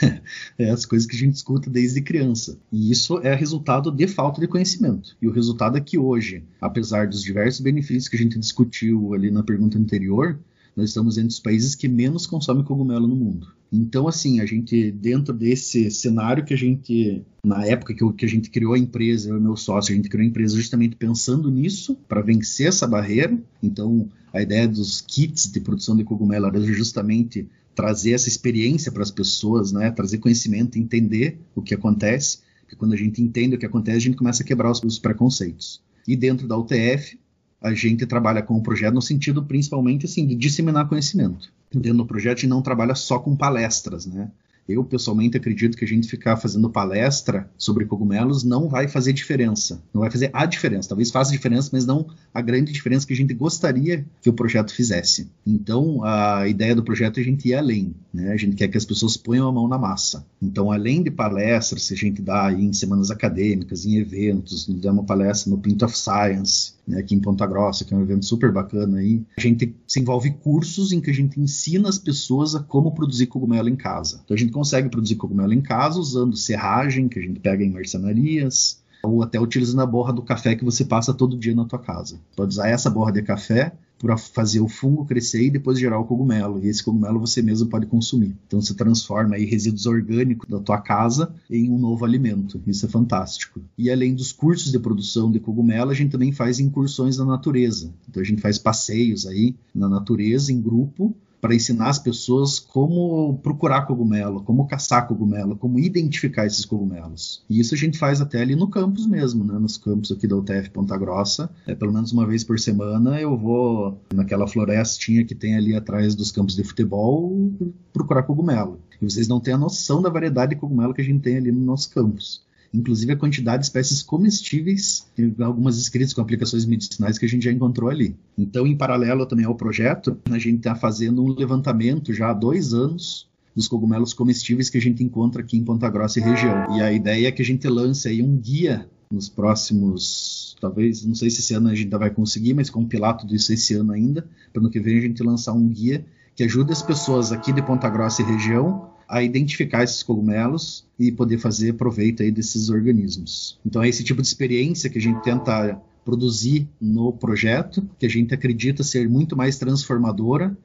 é 0.58 0.70
as 0.70 0.86
coisas 0.86 1.06
que 1.06 1.14
a 1.14 1.18
gente 1.18 1.34
escuta 1.34 1.68
desde 1.68 2.00
criança. 2.00 2.58
E 2.72 2.90
isso 2.90 3.18
é 3.18 3.34
resultado 3.34 3.90
de 3.90 4.08
falta 4.08 4.40
de 4.40 4.48
conhecimento. 4.48 5.14
E 5.20 5.28
o 5.28 5.32
resultado 5.32 5.76
é 5.76 5.80
que 5.80 5.98
hoje, 5.98 6.42
apesar 6.60 7.06
dos 7.06 7.22
diversos 7.22 7.60
benefícios 7.60 8.08
que 8.08 8.16
a 8.16 8.18
gente 8.18 8.38
discutiu 8.38 9.12
ali 9.12 9.30
na 9.30 9.42
pergunta 9.42 9.78
anterior, 9.78 10.38
nós 10.76 10.90
estamos 10.90 11.18
entre 11.18 11.28
os 11.28 11.40
países 11.40 11.74
que 11.74 11.88
menos 11.88 12.26
consomem 12.26 12.64
cogumelo 12.64 13.06
no 13.06 13.16
mundo. 13.16 13.48
Então, 13.70 14.06
assim, 14.06 14.40
a 14.40 14.46
gente, 14.46 14.90
dentro 14.90 15.32
desse 15.32 15.90
cenário 15.90 16.44
que 16.44 16.52
a 16.52 16.56
gente, 16.56 17.22
na 17.44 17.64
época 17.64 17.94
que, 17.94 18.02
eu, 18.02 18.12
que 18.12 18.24
a 18.24 18.28
gente 18.28 18.50
criou 18.50 18.74
a 18.74 18.78
empresa, 18.78 19.30
eu 19.30 19.38
e 19.38 19.40
meu 19.40 19.56
sócio, 19.56 19.92
a 19.92 19.96
gente 19.96 20.08
criou 20.08 20.24
a 20.24 20.28
empresa 20.28 20.56
justamente 20.56 20.96
pensando 20.96 21.50
nisso, 21.50 21.96
para 22.06 22.20
vencer 22.20 22.68
essa 22.68 22.86
barreira. 22.86 23.38
Então, 23.62 24.08
a 24.32 24.42
ideia 24.42 24.68
dos 24.68 25.00
kits 25.00 25.50
de 25.50 25.60
produção 25.60 25.96
de 25.96 26.04
cogumelo 26.04 26.46
era 26.46 26.60
justamente 26.60 27.48
trazer 27.74 28.12
essa 28.12 28.28
experiência 28.28 28.92
para 28.92 29.02
as 29.02 29.10
pessoas, 29.10 29.72
né? 29.72 29.90
trazer 29.90 30.18
conhecimento, 30.18 30.78
entender 30.78 31.38
o 31.54 31.62
que 31.62 31.74
acontece. 31.74 32.40
Porque 32.60 32.76
quando 32.76 32.92
a 32.92 32.96
gente 32.96 33.22
entende 33.22 33.56
o 33.56 33.58
que 33.58 33.66
acontece, 33.66 33.96
a 33.96 34.00
gente 34.00 34.16
começa 34.16 34.42
a 34.42 34.46
quebrar 34.46 34.70
os, 34.70 34.82
os 34.82 34.98
preconceitos. 34.98 35.82
E 36.06 36.16
dentro 36.16 36.46
da 36.46 36.58
UTF, 36.58 37.18
a 37.62 37.72
gente 37.72 38.04
trabalha 38.06 38.42
com 38.42 38.56
o 38.56 38.62
projeto 38.62 38.94
no 38.94 39.02
sentido 39.02 39.42
principalmente 39.42 40.06
assim 40.06 40.26
de 40.26 40.34
disseminar 40.34 40.88
conhecimento. 40.88 41.52
Dentro 41.72 41.98
do 41.98 42.06
projeto 42.06 42.38
a 42.38 42.40
gente 42.40 42.50
não 42.50 42.62
trabalha 42.62 42.94
só 42.94 43.18
com 43.18 43.36
palestras, 43.36 44.04
né? 44.04 44.30
Eu, 44.68 44.84
pessoalmente, 44.84 45.36
acredito 45.36 45.76
que 45.76 45.84
a 45.84 45.88
gente 45.88 46.08
ficar 46.08 46.36
fazendo 46.36 46.70
palestra 46.70 47.50
sobre 47.58 47.84
cogumelos 47.84 48.44
não 48.44 48.68
vai 48.68 48.86
fazer 48.88 49.12
diferença. 49.12 49.82
Não 49.92 50.00
vai 50.00 50.10
fazer 50.10 50.30
a 50.32 50.46
diferença. 50.46 50.88
Talvez 50.88 51.10
faça 51.10 51.32
diferença, 51.32 51.70
mas 51.72 51.84
não 51.84 52.06
a 52.32 52.40
grande 52.40 52.72
diferença 52.72 53.06
que 53.06 53.12
a 53.12 53.16
gente 53.16 53.34
gostaria 53.34 54.04
que 54.20 54.30
o 54.30 54.32
projeto 54.32 54.72
fizesse. 54.72 55.30
Então, 55.46 56.02
a 56.04 56.46
ideia 56.48 56.74
do 56.74 56.82
projeto 56.82 57.18
é 57.18 57.20
a 57.20 57.24
gente 57.24 57.48
ir 57.48 57.54
além. 57.54 57.94
Né? 58.12 58.32
A 58.32 58.36
gente 58.36 58.56
quer 58.56 58.68
que 58.68 58.76
as 58.76 58.84
pessoas 58.84 59.16
ponham 59.16 59.48
a 59.48 59.52
mão 59.52 59.66
na 59.66 59.78
massa. 59.78 60.26
Então, 60.40 60.70
além 60.70 61.02
de 61.02 61.10
palestras, 61.10 61.82
se 61.82 61.94
a 61.94 61.96
gente 61.96 62.22
dá 62.22 62.52
em 62.52 62.72
semanas 62.72 63.10
acadêmicas, 63.10 63.84
em 63.84 63.96
eventos, 63.96 64.66
dá 64.68 64.92
uma 64.92 65.04
palestra 65.04 65.50
no 65.50 65.58
Pint 65.58 65.82
of 65.82 65.96
Science, 65.96 66.74
né, 66.86 66.98
aqui 66.98 67.14
em 67.14 67.20
Ponta 67.20 67.46
Grossa, 67.46 67.84
que 67.84 67.94
é 67.94 67.96
um 67.96 68.02
evento 68.02 68.24
super 68.24 68.52
bacana 68.52 68.98
aí. 68.98 69.22
A 69.36 69.40
gente 69.40 69.74
se 69.86 70.00
envolve 70.00 70.30
cursos 70.30 70.92
em 70.92 71.00
que 71.00 71.10
a 71.10 71.14
gente 71.14 71.40
ensina 71.40 71.88
as 71.88 71.98
pessoas 71.98 72.54
a 72.54 72.60
como 72.60 72.92
produzir 72.92 73.26
cogumelo 73.26 73.68
em 73.68 73.76
casa. 73.76 74.20
Então 74.24 74.34
a 74.34 74.38
gente 74.38 74.51
consegue 74.52 74.88
produzir 74.88 75.16
cogumelo 75.16 75.52
em 75.52 75.60
casa 75.60 75.98
usando 75.98 76.36
serragem, 76.36 77.08
que 77.08 77.18
a 77.18 77.22
gente 77.22 77.40
pega 77.40 77.64
em 77.64 77.70
marcenarias, 77.70 78.80
ou 79.02 79.22
até 79.22 79.40
utilizando 79.40 79.80
a 79.82 79.86
borra 79.86 80.12
do 80.12 80.22
café 80.22 80.54
que 80.54 80.64
você 80.64 80.84
passa 80.84 81.12
todo 81.12 81.36
dia 81.36 81.54
na 81.54 81.64
tua 81.64 81.78
casa. 81.78 82.20
Pode 82.36 82.50
usar 82.50 82.68
essa 82.68 82.88
borra 82.88 83.10
de 83.10 83.22
café 83.22 83.72
para 84.02 84.16
fazer 84.16 84.60
o 84.60 84.68
fungo 84.68 85.04
crescer 85.04 85.44
e 85.46 85.50
depois 85.50 85.78
gerar 85.78 85.98
o 85.98 86.04
cogumelo. 86.04 86.58
E 86.62 86.68
esse 86.68 86.82
cogumelo 86.82 87.20
você 87.20 87.40
mesmo 87.40 87.68
pode 87.68 87.86
consumir. 87.86 88.36
Então 88.46 88.60
você 88.60 88.74
transforma 88.74 89.36
aí 89.36 89.44
resíduos 89.44 89.86
orgânicos 89.86 90.48
da 90.48 90.58
tua 90.58 90.78
casa 90.78 91.32
em 91.48 91.70
um 91.70 91.78
novo 91.78 92.04
alimento. 92.04 92.60
Isso 92.66 92.84
é 92.84 92.88
fantástico. 92.88 93.60
E 93.78 93.90
além 93.90 94.14
dos 94.14 94.32
cursos 94.32 94.72
de 94.72 94.78
produção 94.78 95.30
de 95.30 95.38
cogumelo, 95.38 95.92
a 95.92 95.94
gente 95.94 96.10
também 96.10 96.32
faz 96.32 96.58
incursões 96.58 97.16
na 97.16 97.24
natureza. 97.24 97.92
Então 98.08 98.20
a 98.20 98.26
gente 98.26 98.42
faz 98.42 98.58
passeios 98.58 99.24
aí 99.24 99.54
na 99.72 99.88
natureza 99.88 100.52
em 100.52 100.60
grupo 100.60 101.14
para 101.42 101.56
ensinar 101.56 101.88
as 101.88 101.98
pessoas 101.98 102.60
como 102.60 103.36
procurar 103.42 103.82
cogumelo, 103.82 104.44
como 104.44 104.64
caçar 104.68 105.08
cogumelo, 105.08 105.56
como 105.56 105.76
identificar 105.76 106.46
esses 106.46 106.64
cogumelos. 106.64 107.42
E 107.50 107.58
isso 107.58 107.74
a 107.74 107.76
gente 107.76 107.98
faz 107.98 108.20
até 108.20 108.40
ali 108.40 108.54
no 108.54 108.68
campus 108.68 109.08
mesmo, 109.08 109.42
né? 109.42 109.58
nos 109.58 109.76
campos 109.76 110.12
aqui 110.12 110.28
da 110.28 110.36
UTF 110.36 110.70
Ponta 110.70 110.96
Grossa. 110.96 111.50
É, 111.66 111.74
pelo 111.74 111.92
menos 111.92 112.12
uma 112.12 112.24
vez 112.24 112.44
por 112.44 112.60
semana 112.60 113.20
eu 113.20 113.36
vou 113.36 114.00
naquela 114.14 114.46
florestinha 114.46 115.24
que 115.24 115.34
tem 115.34 115.56
ali 115.56 115.74
atrás 115.74 116.14
dos 116.14 116.30
campos 116.30 116.54
de 116.54 116.62
futebol 116.62 117.52
procurar 117.92 118.22
cogumelo. 118.22 118.78
E 119.00 119.10
vocês 119.10 119.26
não 119.26 119.40
têm 119.40 119.54
a 119.54 119.58
noção 119.58 120.00
da 120.00 120.08
variedade 120.08 120.54
de 120.54 120.60
cogumelo 120.60 120.94
que 120.94 121.00
a 121.00 121.04
gente 121.04 121.22
tem 121.22 121.38
ali 121.38 121.50
no 121.50 121.60
nosso 121.60 121.90
campus 121.90 122.40
inclusive 122.72 123.12
a 123.12 123.16
quantidade 123.16 123.60
de 123.60 123.66
espécies 123.66 124.02
comestíveis, 124.02 125.06
algumas 125.40 125.78
escritas 125.78 126.14
com 126.14 126.20
aplicações 126.20 126.64
medicinais 126.64 127.18
que 127.18 127.26
a 127.26 127.28
gente 127.28 127.44
já 127.44 127.52
encontrou 127.52 127.90
ali. 127.90 128.16
Então, 128.36 128.66
em 128.66 128.76
paralelo 128.76 129.26
também 129.26 129.44
ao 129.44 129.54
projeto, 129.54 130.16
a 130.30 130.38
gente 130.38 130.58
está 130.58 130.74
fazendo 130.74 131.22
um 131.22 131.28
levantamento 131.28 132.12
já 132.12 132.30
há 132.30 132.32
dois 132.32 132.72
anos 132.72 133.30
dos 133.54 133.68
cogumelos 133.68 134.14
comestíveis 134.14 134.70
que 134.70 134.78
a 134.78 134.80
gente 134.80 135.04
encontra 135.04 135.42
aqui 135.42 135.58
em 135.58 135.64
Ponta 135.64 135.88
Grossa 135.90 136.18
e 136.18 136.22
região. 136.22 136.76
E 136.76 136.80
a 136.80 136.92
ideia 136.92 137.28
é 137.28 137.32
que 137.32 137.42
a 137.42 137.44
gente 137.44 137.68
lance 137.68 138.08
aí 138.08 138.22
um 138.22 138.36
guia 138.36 138.88
nos 139.10 139.28
próximos, 139.28 140.56
talvez, 140.58 141.04
não 141.04 141.14
sei 141.14 141.28
se 141.28 141.40
esse 141.40 141.52
ano 141.52 141.68
a 141.68 141.74
gente 141.74 141.84
ainda 141.84 141.98
vai 141.98 142.10
conseguir, 142.10 142.54
mas 142.54 142.70
compilar 142.70 143.18
tudo 143.18 143.34
isso 143.34 143.52
esse 143.52 143.74
ano 143.74 143.92
ainda, 143.92 144.26
para 144.52 144.62
no 144.62 144.70
que 144.70 144.80
vem 144.80 144.96
a 144.96 145.02
gente 145.02 145.22
lançar 145.22 145.52
um 145.52 145.68
guia 145.68 146.04
que 146.34 146.42
ajude 146.42 146.72
as 146.72 146.80
pessoas 146.80 147.30
aqui 147.30 147.52
de 147.52 147.60
Ponta 147.60 147.90
Grossa 147.90 148.22
e 148.22 148.24
região 148.24 148.90
a 149.12 149.22
identificar 149.22 149.84
esses 149.84 150.02
cogumelos 150.02 150.86
e 150.98 151.12
poder 151.12 151.36
fazer 151.36 151.74
proveito 151.74 152.22
aí 152.22 152.30
desses 152.30 152.70
organismos. 152.70 153.58
Então 153.64 153.82
é 153.82 153.88
esse 153.88 154.02
tipo 154.02 154.22
de 154.22 154.26
experiência 154.26 154.88
que 154.88 154.96
a 154.96 155.02
gente 155.02 155.22
tenta 155.22 155.78
produzir 156.02 156.66
no 156.80 157.12
projeto, 157.12 157.86
que 157.98 158.06
a 158.06 158.08
gente 158.08 158.32
acredita 158.32 158.82
ser 158.82 159.06
muito 159.10 159.36
mais 159.36 159.58
transformadora 159.58 160.56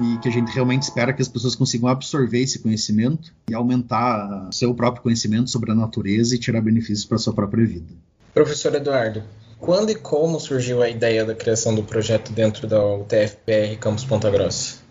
e 0.00 0.16
que 0.16 0.28
a 0.30 0.32
gente 0.32 0.50
realmente 0.50 0.84
espera 0.84 1.12
que 1.12 1.20
as 1.20 1.28
pessoas 1.28 1.54
consigam 1.54 1.86
absorver 1.86 2.40
esse 2.40 2.58
conhecimento 2.58 3.34
e 3.50 3.54
aumentar 3.54 4.48
seu 4.50 4.74
próprio 4.74 5.02
conhecimento 5.02 5.50
sobre 5.50 5.70
a 5.70 5.74
natureza 5.74 6.34
e 6.34 6.38
tirar 6.38 6.62
benefícios 6.62 7.04
para 7.04 7.18
sua 7.18 7.34
própria 7.34 7.66
vida. 7.66 7.92
Professor 8.32 8.74
Eduardo, 8.74 9.22
quando 9.60 9.90
e 9.90 9.94
como 9.94 10.40
surgiu 10.40 10.82
a 10.82 10.88
ideia 10.88 11.22
da 11.22 11.34
criação 11.34 11.74
do 11.74 11.82
projeto 11.82 12.32
dentro 12.32 12.66
da 12.66 12.82
UTFPR 12.82 13.76
Campus 13.78 14.06
Ponta 14.06 14.30
Grossa? 14.30 14.83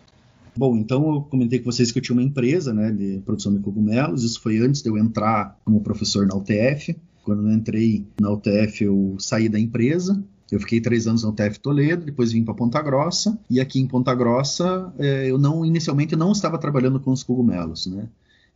Bom, 0.55 0.77
então 0.77 1.15
eu 1.15 1.21
comentei 1.21 1.59
com 1.59 1.71
vocês 1.71 1.91
que 1.91 1.97
eu 1.97 2.03
tinha 2.03 2.15
uma 2.15 2.23
empresa 2.23 2.73
né, 2.73 2.91
de 2.91 3.21
produção 3.25 3.53
de 3.53 3.59
cogumelos. 3.59 4.23
Isso 4.23 4.39
foi 4.39 4.59
antes 4.59 4.81
de 4.81 4.89
eu 4.89 4.97
entrar 4.97 5.57
como 5.65 5.81
professor 5.81 6.27
na 6.27 6.35
UTF. 6.35 6.95
Quando 7.23 7.47
eu 7.47 7.53
entrei 7.53 8.05
na 8.19 8.31
UTF, 8.31 8.83
eu 8.83 9.15
saí 9.19 9.49
da 9.49 9.59
empresa. 9.59 10.23
Eu 10.51 10.59
fiquei 10.59 10.79
três 10.79 11.07
anos 11.07 11.23
na 11.23 11.29
UTF 11.29 11.59
Toledo, 11.59 12.05
depois 12.05 12.31
vim 12.31 12.43
para 12.43 12.53
Ponta 12.53 12.81
Grossa. 12.81 13.39
E 13.49 13.59
aqui 13.59 13.79
em 13.79 13.87
Ponta 13.87 14.13
Grossa, 14.13 14.93
é, 14.99 15.31
eu 15.31 15.39
não 15.39 15.65
inicialmente 15.65 16.15
não 16.15 16.31
estava 16.31 16.59
trabalhando 16.59 16.99
com 16.99 17.11
os 17.11 17.23
cogumelos, 17.23 17.87
né? 17.87 18.07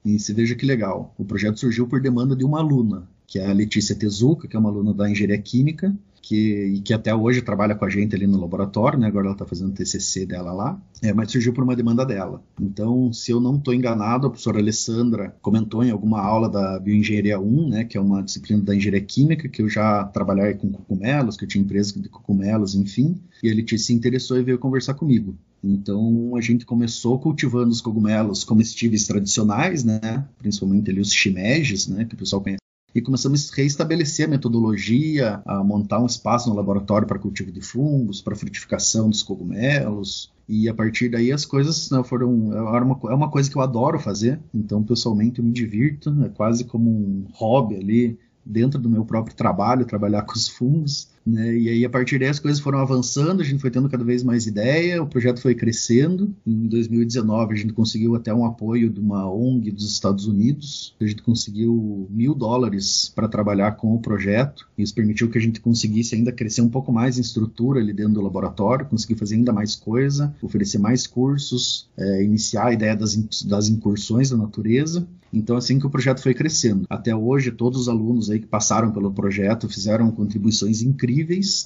E 0.05 0.19
se 0.19 0.31
veja 0.33 0.53
que 0.53 0.65
legal. 0.65 1.13
O 1.17 1.25
projeto 1.25 1.59
surgiu 1.59 1.87
por 1.87 1.99
demanda 1.99 2.35
de 2.35 2.45
uma 2.45 2.59
aluna, 2.59 3.09
que 3.25 3.39
é 3.39 3.49
a 3.49 3.53
Letícia 3.53 3.95
Tezuka, 3.95 4.47
que 4.47 4.55
é 4.55 4.59
uma 4.59 4.69
aluna 4.69 4.93
da 4.93 5.09
Engenharia 5.09 5.41
Química, 5.41 5.95
que, 6.27 6.73
e 6.75 6.81
que 6.81 6.93
até 6.93 7.15
hoje 7.15 7.41
trabalha 7.41 7.73
com 7.73 7.85
a 7.85 7.89
gente 7.89 8.13
ali 8.13 8.27
no 8.27 8.37
laboratório, 8.37 8.99
né? 8.99 9.07
agora 9.07 9.27
ela 9.27 9.33
está 9.33 9.45
fazendo 9.45 9.69
o 9.69 9.73
TCC 9.73 10.25
dela 10.25 10.51
lá, 10.51 10.81
é, 11.01 11.13
mas 11.13 11.31
surgiu 11.31 11.53
por 11.53 11.63
uma 11.63 11.73
demanda 11.75 12.05
dela. 12.05 12.43
Então, 12.59 13.13
se 13.13 13.31
eu 13.31 13.39
não 13.39 13.55
estou 13.55 13.73
enganado, 13.73 14.27
a 14.27 14.29
professora 14.29 14.59
Alessandra 14.59 15.33
comentou 15.41 15.85
em 15.85 15.89
alguma 15.89 16.19
aula 16.19 16.49
da 16.49 16.77
Bioengenharia 16.79 17.39
1, 17.39 17.69
né, 17.69 17.83
que 17.85 17.97
é 17.97 18.01
uma 18.01 18.21
disciplina 18.21 18.61
da 18.61 18.75
engenharia 18.75 18.99
química, 18.99 19.47
que 19.47 19.61
eu 19.61 19.69
já 19.69 20.03
trabalhei 20.03 20.53
com 20.55 20.69
cogumelos, 20.69 21.37
que 21.37 21.45
eu 21.45 21.47
tinha 21.47 21.63
empresa 21.63 21.97
de 21.97 22.09
cogumelos, 22.09 22.75
enfim, 22.75 23.21
e 23.41 23.53
Letícia 23.53 23.87
se 23.87 23.93
interessou 23.93 24.37
e 24.37 24.43
veio 24.43 24.59
conversar 24.59 24.95
comigo. 24.95 25.33
Então 25.63 26.35
a 26.35 26.41
gente 26.41 26.65
começou 26.65 27.17
cultivando 27.19 27.71
os 27.71 27.79
cogumelos 27.81 28.43
comestíveis 28.43 29.07
tradicionais, 29.07 29.83
né? 29.83 30.25
Principalmente 30.37 30.91
ali 30.91 30.99
os 30.99 31.11
shimeges, 31.11 31.87
né? 31.87 32.05
Que 32.05 32.13
o 32.13 32.17
pessoal 32.17 32.41
conhece 32.41 32.66
e 32.97 33.01
começamos 33.01 33.51
a 33.51 33.55
reestabelecer 33.55 34.25
a 34.25 34.29
metodologia, 34.29 35.39
a 35.45 35.63
montar 35.63 35.99
um 35.99 36.07
espaço 36.07 36.49
no 36.49 36.55
laboratório 36.55 37.07
para 37.07 37.19
cultivo 37.19 37.51
de 37.51 37.61
fungos, 37.61 38.21
para 38.23 38.35
frutificação 38.35 39.07
dos 39.07 39.21
cogumelos. 39.21 40.33
E 40.49 40.67
a 40.67 40.73
partir 40.73 41.07
daí 41.07 41.31
as 41.31 41.45
coisas 41.45 41.91
né, 41.91 42.03
foram. 42.03 42.33
Uma, 42.33 42.99
é 43.11 43.13
uma 43.13 43.29
coisa 43.29 43.51
que 43.51 43.55
eu 43.55 43.61
adoro 43.61 43.99
fazer, 43.99 44.39
então 44.51 44.81
pessoalmente 44.81 45.37
eu 45.37 45.45
me 45.45 45.51
divirto, 45.51 46.11
é 46.25 46.29
quase 46.29 46.63
como 46.63 46.89
um 46.89 47.27
hobby 47.33 47.75
ali 47.75 48.19
dentro 48.43 48.79
do 48.79 48.89
meu 48.89 49.05
próprio 49.05 49.35
trabalho, 49.35 49.85
trabalhar 49.85 50.23
com 50.25 50.33
os 50.33 50.47
fungos. 50.47 51.09
Né? 51.27 51.57
E 51.57 51.69
aí, 51.69 51.85
a 51.85 51.89
partir 51.89 52.17
daí, 52.17 52.29
as 52.29 52.39
coisas 52.39 52.61
foram 52.61 52.79
avançando, 52.79 53.41
a 53.41 53.43
gente 53.43 53.59
foi 53.59 53.69
tendo 53.69 53.89
cada 53.89 54.03
vez 54.03 54.23
mais 54.23 54.47
ideia, 54.47 55.03
o 55.03 55.07
projeto 55.07 55.41
foi 55.41 55.53
crescendo. 55.53 56.33
Em 56.45 56.67
2019, 56.67 57.53
a 57.53 57.57
gente 57.57 57.73
conseguiu 57.73 58.15
até 58.15 58.33
um 58.33 58.45
apoio 58.45 58.89
de 58.89 59.01
uma 59.01 59.29
ONG 59.29 59.71
dos 59.71 59.91
Estados 59.91 60.25
Unidos. 60.25 60.95
A 61.01 61.05
gente 61.05 61.21
conseguiu 61.21 62.07
mil 62.09 62.33
dólares 62.33 63.11
para 63.13 63.27
trabalhar 63.27 63.73
com 63.73 63.93
o 63.93 63.99
projeto. 63.99 64.69
Isso 64.77 64.95
permitiu 64.95 65.29
que 65.29 65.37
a 65.37 65.41
gente 65.41 65.59
conseguisse 65.59 66.15
ainda 66.15 66.31
crescer 66.31 66.61
um 66.61 66.69
pouco 66.69 66.93
mais 66.93 67.17
em 67.17 67.21
estrutura 67.21 67.81
ali 67.81 67.91
dentro 67.91 68.13
do 68.13 68.21
laboratório, 68.21 68.85
conseguir 68.85 69.15
fazer 69.15 69.35
ainda 69.35 69.51
mais 69.51 69.75
coisa, 69.75 70.33
oferecer 70.41 70.77
mais 70.77 71.05
cursos, 71.05 71.89
é, 71.97 72.23
iniciar 72.23 72.67
a 72.67 72.73
ideia 72.73 72.95
das, 72.95 73.15
das 73.43 73.67
incursões 73.67 74.29
da 74.29 74.37
natureza. 74.37 75.05
Então, 75.31 75.57
assim 75.57 75.77
que 75.79 75.85
o 75.85 75.89
projeto 75.89 76.21
foi 76.21 76.33
crescendo. 76.33 76.85
Até 76.89 77.15
hoje, 77.15 77.51
todos 77.51 77.81
os 77.81 77.89
alunos 77.89 78.29
aí 78.29 78.39
que 78.39 78.47
passaram 78.47 78.91
pelo 78.91 79.11
projeto 79.11 79.67
fizeram 79.67 80.09
contribuições 80.11 80.81
incríveis. 80.81 81.16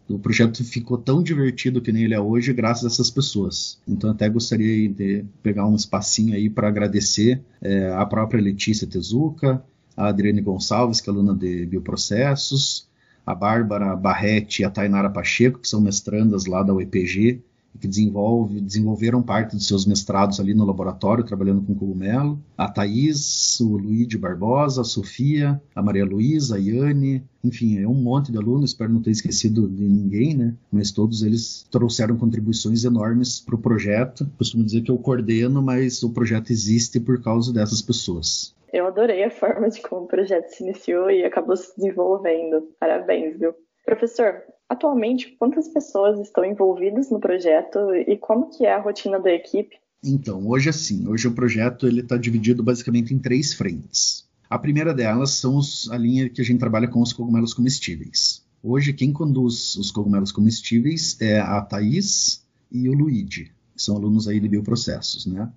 O 0.09 0.19
projeto 0.19 0.63
ficou 0.63 0.97
tão 0.97 1.21
divertido 1.21 1.81
que 1.81 1.91
nem 1.91 2.03
ele 2.03 2.13
é 2.13 2.19
hoje, 2.19 2.53
graças 2.53 2.83
a 2.83 2.87
essas 2.87 3.09
pessoas. 3.09 3.79
Então, 3.87 4.09
até 4.11 4.29
gostaria 4.29 4.87
de 4.89 5.25
pegar 5.41 5.67
um 5.67 5.75
espacinho 5.75 6.35
aí 6.35 6.49
para 6.49 6.67
agradecer 6.67 7.41
é, 7.61 7.91
a 7.93 8.05
própria 8.05 8.41
Letícia 8.41 8.87
Tezuka, 8.87 9.63
a 9.95 10.07
Adriane 10.07 10.41
Gonçalves, 10.41 11.01
que 11.01 11.09
é 11.09 11.13
aluna 11.13 11.35
de 11.35 11.65
Bioprocessos, 11.65 12.87
a 13.25 13.35
Bárbara 13.35 13.95
Barretti 13.95 14.61
e 14.61 14.65
a 14.65 14.69
Tainara 14.69 15.09
Pacheco, 15.09 15.59
que 15.59 15.67
são 15.67 15.81
mestrandas 15.81 16.45
lá 16.45 16.63
da 16.63 16.73
UEPG, 16.73 17.41
que 17.79 17.87
desenvolve, 17.87 18.61
desenvolveram 18.61 19.21
parte 19.21 19.55
de 19.55 19.63
seus 19.63 19.85
mestrados 19.85 20.39
ali 20.39 20.53
no 20.53 20.65
laboratório, 20.65 21.23
trabalhando 21.23 21.61
com 21.61 21.73
cogumelo. 21.73 22.39
A 22.57 22.69
Thaís, 22.69 23.59
o 23.59 23.77
Luigi 23.77 24.17
Barbosa, 24.17 24.81
a 24.81 24.83
Sofia, 24.83 25.61
a 25.75 25.81
Maria 25.81 26.05
Luísa, 26.05 26.55
a 26.55 26.59
Iane, 26.59 27.23
enfim, 27.43 27.79
é 27.79 27.87
um 27.87 27.93
monte 27.93 28.31
de 28.31 28.37
alunos, 28.37 28.71
espero 28.71 28.93
não 28.93 29.01
ter 29.01 29.11
esquecido 29.11 29.67
de 29.67 29.83
ninguém, 29.83 30.35
né? 30.35 30.53
Mas 30.71 30.91
todos 30.91 31.23
eles 31.23 31.65
trouxeram 31.71 32.17
contribuições 32.17 32.83
enormes 32.83 33.39
para 33.39 33.55
o 33.55 33.61
projeto. 33.61 34.29
Costumo 34.37 34.63
dizer 34.63 34.81
que 34.81 34.91
eu 34.91 34.97
coordeno, 34.97 35.61
mas 35.61 36.03
o 36.03 36.11
projeto 36.11 36.51
existe 36.51 36.99
por 36.99 37.21
causa 37.21 37.51
dessas 37.51 37.81
pessoas. 37.81 38.55
Eu 38.71 38.87
adorei 38.87 39.23
a 39.23 39.31
forma 39.31 39.69
de 39.69 39.81
como 39.81 40.03
o 40.03 40.07
projeto 40.07 40.47
se 40.49 40.63
iniciou 40.63 41.09
e 41.11 41.25
acabou 41.25 41.57
se 41.57 41.75
desenvolvendo. 41.75 42.69
Parabéns, 42.79 43.37
viu? 43.37 43.53
Professor, 43.85 44.43
atualmente 44.69 45.35
quantas 45.37 45.67
pessoas 45.67 46.19
estão 46.19 46.45
envolvidas 46.45 47.09
no 47.09 47.19
projeto 47.19 47.93
e 47.95 48.17
como 48.17 48.49
que 48.49 48.65
é 48.65 48.73
a 48.73 48.81
rotina 48.81 49.19
da 49.19 49.31
equipe? 49.31 49.75
Então, 50.03 50.47
hoje 50.47 50.69
assim, 50.69 51.07
hoje 51.07 51.27
o 51.27 51.33
projeto 51.33 51.87
ele 51.87 52.01
está 52.01 52.17
dividido 52.17 52.63
basicamente 52.63 53.13
em 53.13 53.19
três 53.19 53.53
frentes. 53.53 54.27
A 54.49 54.57
primeira 54.57 54.93
delas 54.93 55.31
são 55.31 55.55
os, 55.55 55.89
a 55.91 55.97
linha 55.97 56.29
que 56.29 56.41
a 56.41 56.43
gente 56.43 56.59
trabalha 56.59 56.87
com 56.87 57.01
os 57.01 57.13
cogumelos 57.13 57.53
comestíveis. 57.53 58.43
Hoje 58.63 58.93
quem 58.93 59.13
conduz 59.13 59.75
os 59.75 59.91
cogumelos 59.91 60.31
comestíveis 60.31 61.19
é 61.21 61.39
a 61.39 61.61
Thaís 61.61 62.45
e 62.71 62.89
o 62.89 62.93
Luigi, 62.93 63.51
que 63.81 63.85
são 63.85 63.95
alunos 63.95 64.27
aí 64.27 64.39
de 64.39 64.47
bioprocessos, 64.47 65.25
né? 65.25 65.49